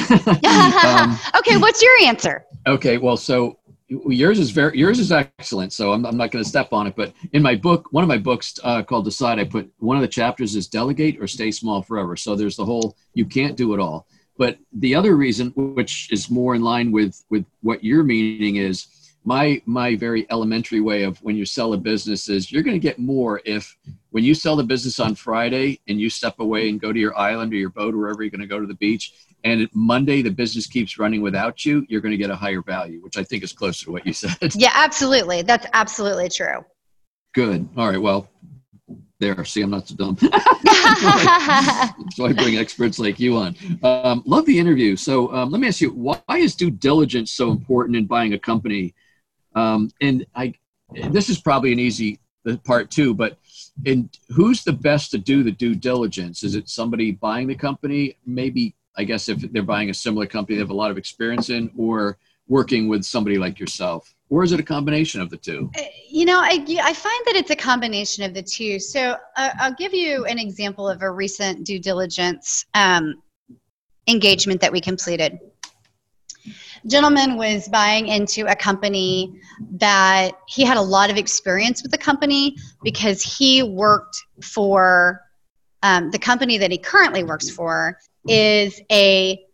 Um, 0.82 1.18
okay 1.36 1.56
what's 1.56 1.82
your 1.82 1.96
answer? 2.02 2.44
Okay, 2.66 2.98
well, 2.98 3.16
so 3.16 3.58
yours 4.06 4.38
is 4.38 4.50
very 4.50 4.78
yours 4.78 4.98
is 4.98 5.12
excellent. 5.12 5.72
So 5.72 5.92
I'm, 5.92 6.04
I'm 6.06 6.16
not 6.16 6.30
going 6.30 6.42
to 6.44 6.48
step 6.48 6.72
on 6.72 6.86
it, 6.86 6.94
but 6.96 7.12
in 7.32 7.42
my 7.42 7.54
book, 7.54 7.88
one 7.90 8.04
of 8.04 8.08
my 8.08 8.18
books 8.18 8.58
uh, 8.62 8.82
called 8.82 9.04
Decide, 9.04 9.38
I 9.38 9.44
put 9.44 9.70
one 9.78 9.96
of 9.96 10.02
the 10.02 10.08
chapters 10.08 10.54
is 10.54 10.68
delegate 10.68 11.20
or 11.20 11.26
stay 11.26 11.50
small 11.50 11.82
forever. 11.82 12.16
So 12.16 12.34
there's 12.34 12.56
the 12.56 12.64
whole 12.64 12.96
you 13.14 13.24
can't 13.24 13.56
do 13.56 13.74
it 13.74 13.80
all. 13.80 14.06
But 14.38 14.58
the 14.72 14.94
other 14.94 15.16
reason, 15.16 15.52
which 15.56 16.08
is 16.10 16.30
more 16.30 16.54
in 16.54 16.62
line 16.62 16.90
with 16.90 17.22
with 17.30 17.44
what 17.62 17.84
you're 17.84 18.04
meaning, 18.04 18.56
is 18.56 18.86
my 19.24 19.62
my 19.66 19.94
very 19.96 20.26
elementary 20.30 20.80
way 20.80 21.04
of 21.04 21.18
when 21.22 21.36
you 21.36 21.44
sell 21.44 21.72
a 21.72 21.76
business 21.76 22.28
is 22.28 22.50
you're 22.50 22.62
going 22.62 22.80
to 22.80 22.88
get 22.88 22.98
more 22.98 23.40
if 23.44 23.76
when 24.12 24.24
you 24.24 24.34
sell 24.34 24.56
the 24.56 24.62
business 24.62 25.00
on 25.00 25.14
Friday 25.14 25.80
and 25.88 26.00
you 26.00 26.08
step 26.08 26.38
away 26.38 26.68
and 26.68 26.80
go 26.80 26.92
to 26.92 26.98
your 26.98 27.18
island 27.18 27.52
or 27.52 27.56
your 27.56 27.70
boat 27.70 27.94
or 27.94 27.98
wherever 27.98 28.22
you're 28.22 28.30
going 28.30 28.42
to 28.42 28.46
go 28.46 28.60
to 28.60 28.66
the 28.66 28.74
beach, 28.74 29.12
and 29.42 29.68
Monday 29.72 30.22
the 30.22 30.30
business 30.30 30.66
keeps 30.66 30.98
running 30.98 31.22
without 31.22 31.64
you, 31.64 31.84
you're 31.88 32.00
going 32.00 32.12
to 32.12 32.18
get 32.18 32.30
a 32.30 32.36
higher 32.36 32.62
value, 32.62 33.02
which 33.02 33.16
I 33.16 33.24
think 33.24 33.42
is 33.42 33.52
closer 33.52 33.86
to 33.86 33.92
what 33.92 34.06
you 34.06 34.12
said. 34.22 34.54
Yeah, 34.54 34.70
absolutely. 34.74 35.42
That's 35.42 35.66
absolutely 35.72 36.28
true. 36.28 36.64
Good. 37.34 37.68
All 37.76 37.88
right. 37.88 38.00
Well, 38.00 38.28
there. 39.18 39.42
See, 39.44 39.62
I'm 39.62 39.70
not 39.70 39.88
so 39.88 39.94
dumb. 39.94 40.18
so 40.18 42.26
I 42.26 42.32
bring 42.34 42.58
experts 42.58 42.98
like 42.98 43.18
you 43.18 43.38
on. 43.38 43.56
Um, 43.82 44.22
love 44.26 44.44
the 44.44 44.58
interview. 44.58 44.96
So 44.96 45.32
um, 45.32 45.50
let 45.50 45.60
me 45.60 45.68
ask 45.68 45.80
you, 45.80 45.90
why 45.90 46.20
is 46.30 46.54
due 46.54 46.70
diligence 46.70 47.30
so 47.30 47.50
important 47.50 47.96
in 47.96 48.04
buying 48.04 48.34
a 48.34 48.38
company? 48.38 48.94
Um, 49.54 49.90
and 50.02 50.26
I, 50.34 50.52
this 51.10 51.30
is 51.30 51.40
probably 51.40 51.72
an 51.72 51.78
easy 51.78 52.18
part 52.64 52.90
too, 52.90 53.14
but 53.14 53.38
and 53.86 54.16
who's 54.28 54.64
the 54.64 54.72
best 54.72 55.10
to 55.12 55.18
do 55.18 55.42
the 55.42 55.50
due 55.50 55.74
diligence? 55.74 56.42
Is 56.42 56.54
it 56.54 56.68
somebody 56.68 57.12
buying 57.12 57.48
the 57.48 57.54
company? 57.54 58.16
Maybe, 58.26 58.74
I 58.96 59.04
guess, 59.04 59.28
if 59.28 59.40
they're 59.52 59.62
buying 59.62 59.90
a 59.90 59.94
similar 59.94 60.26
company 60.26 60.56
they 60.56 60.60
have 60.60 60.70
a 60.70 60.74
lot 60.74 60.90
of 60.90 60.98
experience 60.98 61.50
in, 61.50 61.70
or 61.76 62.18
working 62.48 62.88
with 62.88 63.04
somebody 63.04 63.38
like 63.38 63.58
yourself? 63.58 64.14
Or 64.28 64.42
is 64.42 64.52
it 64.52 64.60
a 64.60 64.62
combination 64.62 65.20
of 65.20 65.30
the 65.30 65.36
two? 65.36 65.70
Uh, 65.76 65.82
you 66.08 66.24
know, 66.24 66.40
I, 66.40 66.64
I 66.82 66.92
find 66.94 67.22
that 67.26 67.34
it's 67.36 67.50
a 67.50 67.56
combination 67.56 68.24
of 68.24 68.34
the 68.34 68.42
two. 68.42 68.78
So 68.78 69.16
uh, 69.36 69.50
I'll 69.60 69.74
give 69.74 69.94
you 69.94 70.24
an 70.26 70.38
example 70.38 70.88
of 70.88 71.02
a 71.02 71.10
recent 71.10 71.64
due 71.64 71.78
diligence 71.78 72.64
um, 72.74 73.22
engagement 74.06 74.60
that 74.60 74.72
we 74.72 74.80
completed 74.80 75.38
gentleman 76.86 77.36
was 77.36 77.68
buying 77.68 78.08
into 78.08 78.46
a 78.46 78.56
company 78.56 79.40
that 79.72 80.32
he 80.48 80.64
had 80.64 80.76
a 80.76 80.82
lot 80.82 81.10
of 81.10 81.16
experience 81.16 81.82
with 81.82 81.92
the 81.92 81.98
company 81.98 82.56
because 82.82 83.22
he 83.22 83.62
worked 83.62 84.16
for 84.42 85.20
um, 85.82 86.10
the 86.10 86.18
company 86.18 86.58
that 86.58 86.70
he 86.70 86.78
currently 86.78 87.24
works 87.24 87.50
for 87.50 87.98
is 88.28 88.80
a 88.90 89.44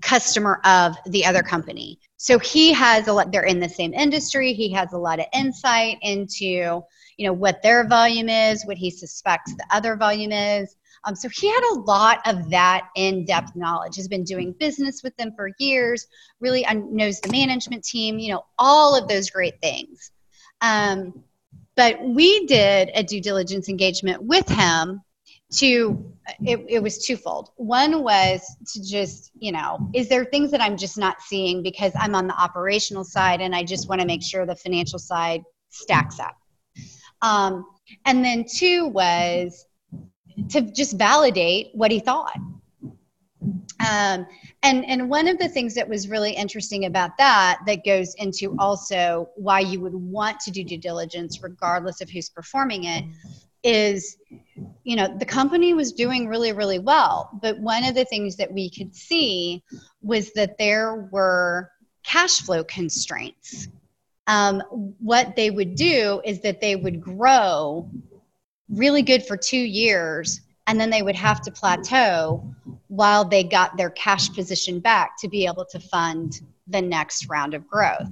customer 0.00 0.60
of 0.64 0.96
the 1.06 1.24
other 1.24 1.42
company. 1.42 1.98
So 2.16 2.38
he 2.38 2.72
has 2.72 3.08
a 3.08 3.12
lot 3.12 3.30
they're 3.30 3.44
in 3.44 3.60
the 3.60 3.68
same 3.68 3.94
industry. 3.94 4.52
He 4.52 4.70
has 4.72 4.92
a 4.92 4.98
lot 4.98 5.20
of 5.20 5.26
insight 5.32 5.98
into 6.02 6.82
you 7.16 7.26
know 7.26 7.32
what 7.32 7.62
their 7.62 7.86
volume 7.86 8.28
is 8.28 8.66
what 8.66 8.76
he 8.76 8.90
suspects 8.90 9.54
the 9.54 9.66
other 9.70 9.96
volume 9.96 10.32
is 10.32 10.76
um, 11.06 11.14
so 11.14 11.28
he 11.28 11.48
had 11.48 11.62
a 11.72 11.80
lot 11.80 12.20
of 12.26 12.50
that 12.50 12.88
in-depth 12.96 13.54
knowledge. 13.54 13.96
Has 13.96 14.08
been 14.08 14.24
doing 14.24 14.52
business 14.58 15.02
with 15.02 15.16
them 15.16 15.32
for 15.36 15.50
years. 15.58 16.06
Really 16.40 16.66
knows 16.70 17.20
the 17.20 17.30
management 17.30 17.84
team. 17.84 18.18
You 18.18 18.34
know 18.34 18.44
all 18.58 18.96
of 18.96 19.08
those 19.08 19.30
great 19.30 19.60
things. 19.62 20.10
Um, 20.60 21.22
but 21.76 22.02
we 22.02 22.46
did 22.46 22.90
a 22.94 23.02
due 23.02 23.20
diligence 23.20 23.68
engagement 23.68 24.22
with 24.22 24.48
him 24.48 25.00
to 25.52 26.12
it, 26.40 26.64
it 26.68 26.82
was 26.82 27.04
twofold 27.04 27.50
one 27.54 28.02
was 28.02 28.44
to 28.72 28.82
just 28.82 29.30
you 29.38 29.52
know 29.52 29.78
is 29.94 30.08
there 30.08 30.24
things 30.24 30.50
that 30.50 30.60
i'm 30.60 30.76
just 30.76 30.98
not 30.98 31.20
seeing 31.20 31.62
because 31.62 31.92
i'm 31.94 32.16
on 32.16 32.26
the 32.26 32.34
operational 32.34 33.04
side 33.04 33.40
and 33.40 33.54
i 33.54 33.62
just 33.62 33.88
want 33.88 34.00
to 34.00 34.06
make 34.06 34.24
sure 34.24 34.44
the 34.44 34.56
financial 34.56 34.98
side 34.98 35.42
stacks 35.68 36.18
up 36.18 36.36
um, 37.22 37.64
and 38.06 38.24
then 38.24 38.44
two 38.44 38.88
was 38.88 39.65
to 40.50 40.60
just 40.60 40.96
validate 40.96 41.70
what 41.72 41.90
he 41.90 42.00
thought. 42.00 42.38
Um, 43.80 44.26
and 44.62 44.84
and 44.86 45.08
one 45.08 45.28
of 45.28 45.38
the 45.38 45.48
things 45.48 45.74
that 45.74 45.88
was 45.88 46.08
really 46.08 46.32
interesting 46.32 46.86
about 46.86 47.16
that 47.18 47.60
that 47.66 47.84
goes 47.84 48.14
into 48.14 48.56
also 48.58 49.28
why 49.36 49.60
you 49.60 49.80
would 49.80 49.94
want 49.94 50.40
to 50.40 50.50
do 50.50 50.64
due 50.64 50.78
diligence 50.78 51.42
regardless 51.42 52.00
of 52.00 52.08
who's 52.10 52.30
performing 52.30 52.84
it 52.84 53.04
is 53.62 54.16
you 54.82 54.96
know 54.96 55.14
the 55.18 55.24
company 55.24 55.74
was 55.74 55.92
doing 55.92 56.26
really 56.26 56.52
really 56.52 56.78
well 56.78 57.30
but 57.42 57.58
one 57.60 57.84
of 57.84 57.94
the 57.94 58.04
things 58.06 58.36
that 58.36 58.52
we 58.52 58.70
could 58.70 58.94
see 58.94 59.62
was 60.02 60.32
that 60.32 60.56
there 60.58 61.08
were 61.12 61.70
cash 62.02 62.40
flow 62.40 62.64
constraints 62.64 63.68
um, 64.28 64.60
what 64.98 65.36
they 65.36 65.50
would 65.50 65.76
do 65.76 66.20
is 66.24 66.40
that 66.40 66.60
they 66.60 66.74
would 66.74 67.00
grow 67.00 67.88
really 68.68 69.02
good 69.02 69.24
for 69.24 69.36
two 69.36 69.58
years 69.58 70.40
and 70.66 70.80
then 70.80 70.90
they 70.90 71.02
would 71.02 71.16
have 71.16 71.40
to 71.42 71.50
plateau 71.50 72.54
while 72.88 73.24
they 73.24 73.44
got 73.44 73.76
their 73.76 73.90
cash 73.90 74.32
position 74.32 74.80
back 74.80 75.16
to 75.18 75.28
be 75.28 75.46
able 75.46 75.64
to 75.64 75.78
fund 75.78 76.40
the 76.66 76.82
next 76.82 77.28
round 77.28 77.54
of 77.54 77.66
growth. 77.68 78.10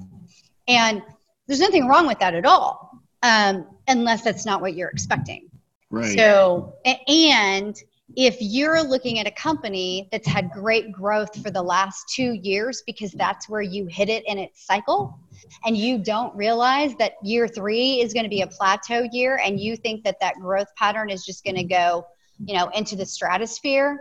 And 0.68 1.02
there's 1.46 1.60
nothing 1.60 1.88
wrong 1.88 2.06
with 2.06 2.18
that 2.20 2.34
at 2.34 2.46
all, 2.46 3.02
um, 3.22 3.66
unless 3.88 4.22
that's 4.22 4.46
not 4.46 4.60
what 4.60 4.74
you're 4.74 4.88
expecting. 4.88 5.50
Right. 5.90 6.16
So, 6.16 6.74
and 7.08 7.76
if 8.16 8.36
you're 8.40 8.82
looking 8.82 9.18
at 9.18 9.26
a 9.26 9.30
company 9.30 10.08
that's 10.12 10.28
had 10.28 10.50
great 10.50 10.92
growth 10.92 11.42
for 11.42 11.50
the 11.50 11.62
last 11.62 12.04
two 12.14 12.32
years 12.32 12.82
because 12.86 13.12
that's 13.12 13.48
where 13.48 13.62
you 13.62 13.86
hit 13.86 14.08
it 14.08 14.24
in 14.26 14.38
its 14.38 14.66
cycle, 14.66 15.18
and 15.64 15.76
you 15.76 15.98
don't 15.98 16.34
realize 16.36 16.94
that 16.96 17.14
year 17.22 17.48
three 17.48 18.00
is 18.00 18.12
going 18.12 18.24
to 18.24 18.30
be 18.30 18.42
a 18.42 18.46
plateau 18.46 19.06
year, 19.10 19.40
and 19.42 19.58
you 19.58 19.76
think 19.76 20.04
that 20.04 20.20
that 20.20 20.34
growth 20.36 20.68
pattern 20.76 21.10
is 21.10 21.24
just 21.24 21.44
going 21.44 21.56
to 21.56 21.64
go, 21.64 22.06
you 22.44 22.54
know, 22.54 22.68
into 22.68 22.94
the 22.94 23.06
stratosphere, 23.06 23.98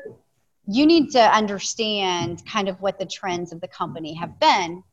you 0.67 0.85
need 0.85 1.09
to 1.11 1.21
understand 1.35 2.41
kind 2.45 2.69
of 2.69 2.79
what 2.81 2.99
the 2.99 3.05
trends 3.05 3.51
of 3.51 3.61
the 3.61 3.67
company 3.67 4.13
have 4.13 4.39
been. 4.39 4.83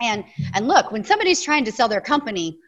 And 0.00 0.24
and 0.54 0.66
look, 0.66 0.90
when 0.90 1.04
somebody's 1.04 1.42
trying 1.42 1.64
to 1.64 1.72
sell 1.72 1.88
their 1.88 2.00
company, 2.00 2.58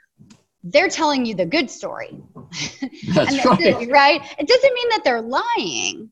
they're 0.64 0.88
telling 0.88 1.26
you 1.26 1.34
the 1.34 1.44
good 1.44 1.70
story. 1.70 2.18
That's 3.14 3.44
right. 3.44 3.88
right? 3.90 4.20
It 4.38 4.48
doesn't 4.48 4.74
mean 4.74 4.88
that 4.90 5.02
they're 5.04 5.20
lying. 5.20 6.10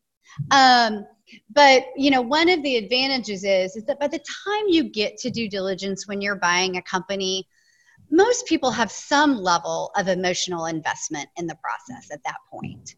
Um, 0.51 1.07
but 1.51 1.85
you 1.97 2.11
know, 2.11 2.21
one 2.21 2.51
of 2.51 2.63
the 2.63 2.77
advantages 2.77 3.45
is 3.45 3.75
is 3.77 3.85
that 3.85 3.99
by 3.99 4.09
the 4.09 4.19
time 4.19 4.65
you 4.69 4.85
get 4.85 5.17
to 5.19 5.31
due 5.31 5.49
diligence 5.49 6.07
when 6.07 6.21
you're 6.21 6.37
buying 6.37 6.77
a 6.77 6.83
company, 6.83 7.49
most 8.11 8.47
people 8.47 8.71
have 8.71 8.93
some 8.93 9.39
level 9.39 9.91
of 9.97 10.09
emotional 10.09 10.67
investment 10.67 11.29
in 11.37 11.47
the 11.47 11.57
process 11.57 12.11
at 12.13 12.23
that 12.25 12.37
point. 12.51 12.97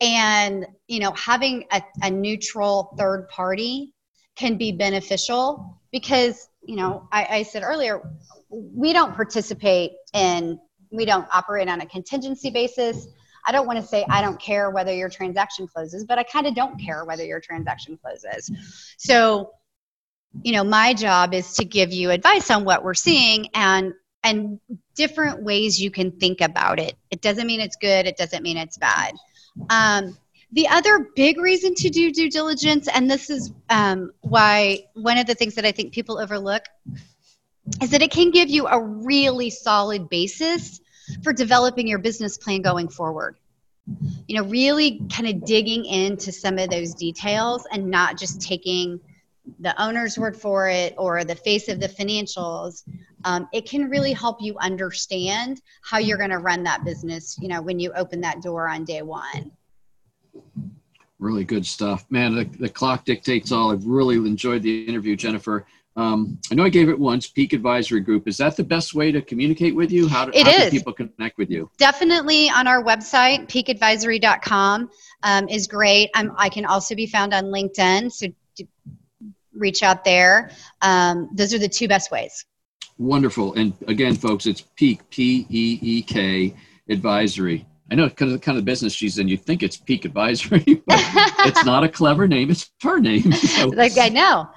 And 0.00 0.66
you 0.88 0.98
know, 0.98 1.12
having 1.12 1.64
a, 1.70 1.80
a 2.02 2.10
neutral 2.10 2.94
third 2.98 3.28
party 3.28 3.92
can 4.34 4.56
be 4.56 4.72
beneficial 4.72 5.80
because 5.92 6.48
you 6.66 6.74
know, 6.74 7.08
I, 7.12 7.26
I 7.30 7.42
said 7.44 7.62
earlier, 7.62 8.02
we 8.50 8.92
don't 8.92 9.14
participate 9.14 9.92
in 10.12 10.58
we 10.96 11.04
don't 11.04 11.26
operate 11.32 11.68
on 11.68 11.80
a 11.80 11.86
contingency 11.86 12.50
basis. 12.50 13.06
I 13.46 13.52
don't 13.52 13.66
want 13.66 13.78
to 13.78 13.86
say 13.86 14.04
I 14.08 14.20
don't 14.22 14.40
care 14.40 14.70
whether 14.70 14.92
your 14.92 15.08
transaction 15.08 15.68
closes, 15.68 16.04
but 16.04 16.18
I 16.18 16.24
kind 16.24 16.46
of 16.46 16.54
don't 16.54 16.80
care 16.80 17.04
whether 17.04 17.24
your 17.24 17.40
transaction 17.40 17.96
closes. 17.96 18.50
So, 18.98 19.52
you 20.42 20.52
know, 20.52 20.64
my 20.64 20.94
job 20.94 21.32
is 21.32 21.54
to 21.54 21.64
give 21.64 21.92
you 21.92 22.10
advice 22.10 22.50
on 22.50 22.64
what 22.64 22.82
we're 22.82 22.94
seeing 22.94 23.48
and 23.54 23.92
and 24.24 24.58
different 24.96 25.42
ways 25.44 25.80
you 25.80 25.90
can 25.90 26.10
think 26.10 26.40
about 26.40 26.80
it. 26.80 26.96
It 27.10 27.20
doesn't 27.20 27.46
mean 27.46 27.60
it's 27.60 27.76
good. 27.76 28.06
It 28.06 28.16
doesn't 28.16 28.42
mean 28.42 28.56
it's 28.56 28.76
bad. 28.76 29.14
Um, 29.70 30.18
the 30.52 30.66
other 30.68 31.06
big 31.14 31.38
reason 31.38 31.74
to 31.76 31.90
do 31.90 32.10
due 32.10 32.28
diligence, 32.28 32.88
and 32.88 33.08
this 33.08 33.30
is 33.30 33.52
um, 33.70 34.10
why 34.22 34.86
one 34.94 35.18
of 35.18 35.26
the 35.26 35.34
things 35.34 35.54
that 35.54 35.64
I 35.64 35.70
think 35.70 35.92
people 35.92 36.18
overlook, 36.18 36.62
is 37.82 37.90
that 37.90 38.02
it 38.02 38.10
can 38.10 38.30
give 38.30 38.48
you 38.48 38.66
a 38.66 38.80
really 38.80 39.50
solid 39.50 40.08
basis 40.08 40.80
for 41.22 41.32
developing 41.32 41.86
your 41.86 41.98
business 41.98 42.36
plan 42.38 42.62
going 42.62 42.88
forward. 42.88 43.36
You 44.26 44.36
know, 44.36 44.48
really 44.48 45.00
kind 45.12 45.28
of 45.28 45.44
digging 45.44 45.84
into 45.84 46.32
some 46.32 46.58
of 46.58 46.70
those 46.70 46.94
details 46.94 47.66
and 47.70 47.88
not 47.88 48.18
just 48.18 48.40
taking 48.40 49.00
the 49.60 49.80
owner's 49.80 50.18
word 50.18 50.36
for 50.36 50.68
it 50.68 50.94
or 50.98 51.24
the 51.24 51.34
face 51.34 51.68
of 51.68 51.80
the 51.80 51.88
financials. 51.88 52.82
Um, 53.24 53.48
it 53.52 53.68
can 53.68 53.88
really 53.88 54.12
help 54.12 54.38
you 54.40 54.56
understand 54.58 55.60
how 55.82 55.98
you're 55.98 56.18
going 56.18 56.30
to 56.30 56.38
run 56.38 56.64
that 56.64 56.84
business, 56.84 57.38
you 57.40 57.48
know, 57.48 57.62
when 57.62 57.78
you 57.78 57.92
open 57.92 58.20
that 58.22 58.42
door 58.42 58.68
on 58.68 58.84
day 58.84 59.02
one. 59.02 59.52
Really 61.18 61.44
good 61.44 61.64
stuff. 61.64 62.04
Man, 62.10 62.34
the, 62.34 62.44
the 62.44 62.68
clock 62.68 63.04
dictates 63.04 63.52
all. 63.52 63.72
I've 63.72 63.86
really 63.86 64.16
enjoyed 64.16 64.62
the 64.62 64.84
interview, 64.84 65.16
Jennifer. 65.16 65.64
Um, 65.96 66.38
I 66.50 66.54
know 66.54 66.64
I 66.64 66.68
gave 66.68 66.90
it 66.90 66.98
once, 66.98 67.26
Peek 67.26 67.54
Advisory 67.54 68.00
Group. 68.00 68.28
Is 68.28 68.36
that 68.36 68.56
the 68.56 68.64
best 68.64 68.94
way 68.94 69.10
to 69.10 69.22
communicate 69.22 69.74
with 69.74 69.90
you? 69.90 70.06
How, 70.06 70.26
do, 70.26 70.32
it 70.34 70.46
how 70.46 70.52
is. 70.52 70.62
can 70.62 70.70
people 70.70 70.92
connect 70.92 71.38
with 71.38 71.50
you? 71.50 71.70
Definitely 71.78 72.50
on 72.50 72.66
our 72.66 72.82
website, 72.84 73.48
peekadvisory.com 73.48 74.90
um, 75.22 75.48
is 75.48 75.66
great. 75.66 76.10
I'm, 76.14 76.32
I 76.36 76.50
can 76.50 76.66
also 76.66 76.94
be 76.94 77.06
found 77.06 77.32
on 77.32 77.44
LinkedIn, 77.44 78.12
so 78.12 78.26
reach 79.54 79.82
out 79.82 80.04
there. 80.04 80.50
Um, 80.82 81.30
those 81.34 81.54
are 81.54 81.58
the 81.58 81.68
two 81.68 81.88
best 81.88 82.10
ways. 82.10 82.44
Wonderful. 82.98 83.54
And 83.54 83.72
again, 83.88 84.14
folks, 84.14 84.46
it's 84.46 84.60
Peek, 84.60 85.08
P 85.10 85.46
E 85.48 85.78
E 85.80 86.02
K 86.02 86.54
Advisory. 86.90 87.66
I 87.90 87.94
know 87.94 88.08
because 88.08 88.32
of 88.32 88.38
the 88.38 88.44
kind 88.44 88.58
of 88.58 88.64
business 88.64 88.92
she's 88.92 89.18
in, 89.18 89.28
you 89.28 89.36
think 89.36 89.62
it's 89.62 89.76
Peak 89.76 90.04
Advisory, 90.04 90.82
but 90.86 90.98
it's 91.46 91.64
not 91.64 91.84
a 91.84 91.88
clever 91.88 92.26
name. 92.26 92.50
It's 92.50 92.70
her 92.82 92.98
name. 92.98 93.32
So. 93.32 93.68
like 93.68 93.96
I 93.98 94.08
know. 94.08 94.48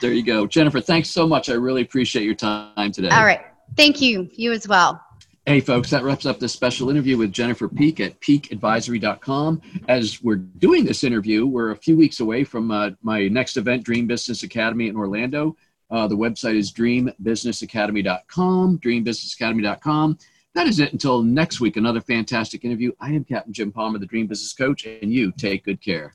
There 0.00 0.12
you 0.12 0.22
go. 0.22 0.46
Jennifer, 0.46 0.80
thanks 0.80 1.10
so 1.10 1.26
much. 1.26 1.48
I 1.48 1.54
really 1.54 1.82
appreciate 1.82 2.24
your 2.24 2.34
time 2.34 2.92
today. 2.92 3.08
All 3.08 3.24
right. 3.24 3.40
Thank 3.76 4.00
you. 4.00 4.28
You 4.32 4.52
as 4.52 4.68
well. 4.68 5.02
Hey, 5.44 5.58
folks, 5.58 5.90
that 5.90 6.04
wraps 6.04 6.24
up 6.24 6.38
this 6.38 6.52
special 6.52 6.88
interview 6.88 7.18
with 7.18 7.32
Jennifer 7.32 7.68
Peek 7.68 7.98
at 7.98 8.20
peekadvisory.com. 8.20 9.60
As 9.88 10.22
we're 10.22 10.36
doing 10.36 10.84
this 10.84 11.02
interview, 11.02 11.46
we're 11.46 11.72
a 11.72 11.76
few 11.76 11.96
weeks 11.96 12.20
away 12.20 12.44
from 12.44 12.70
uh, 12.70 12.90
my 13.02 13.26
next 13.26 13.56
event, 13.56 13.82
Dream 13.82 14.06
Business 14.06 14.44
Academy 14.44 14.86
in 14.86 14.96
Orlando. 14.96 15.56
Uh, 15.90 16.06
the 16.06 16.14
website 16.14 16.54
is 16.54 16.72
dreambusinessacademy.com, 16.72 18.78
dreambusinessacademy.com. 18.78 20.18
That 20.54 20.68
is 20.68 20.78
it 20.78 20.92
until 20.92 21.22
next 21.22 21.60
week. 21.60 21.76
Another 21.76 22.00
fantastic 22.00 22.64
interview. 22.64 22.92
I 23.00 23.10
am 23.10 23.24
Captain 23.24 23.52
Jim 23.52 23.72
Palmer, 23.72 23.98
the 23.98 24.06
Dream 24.06 24.28
Business 24.28 24.52
Coach, 24.52 24.86
and 24.86 25.12
you 25.12 25.32
take 25.32 25.64
good 25.64 25.80
care. 25.80 26.14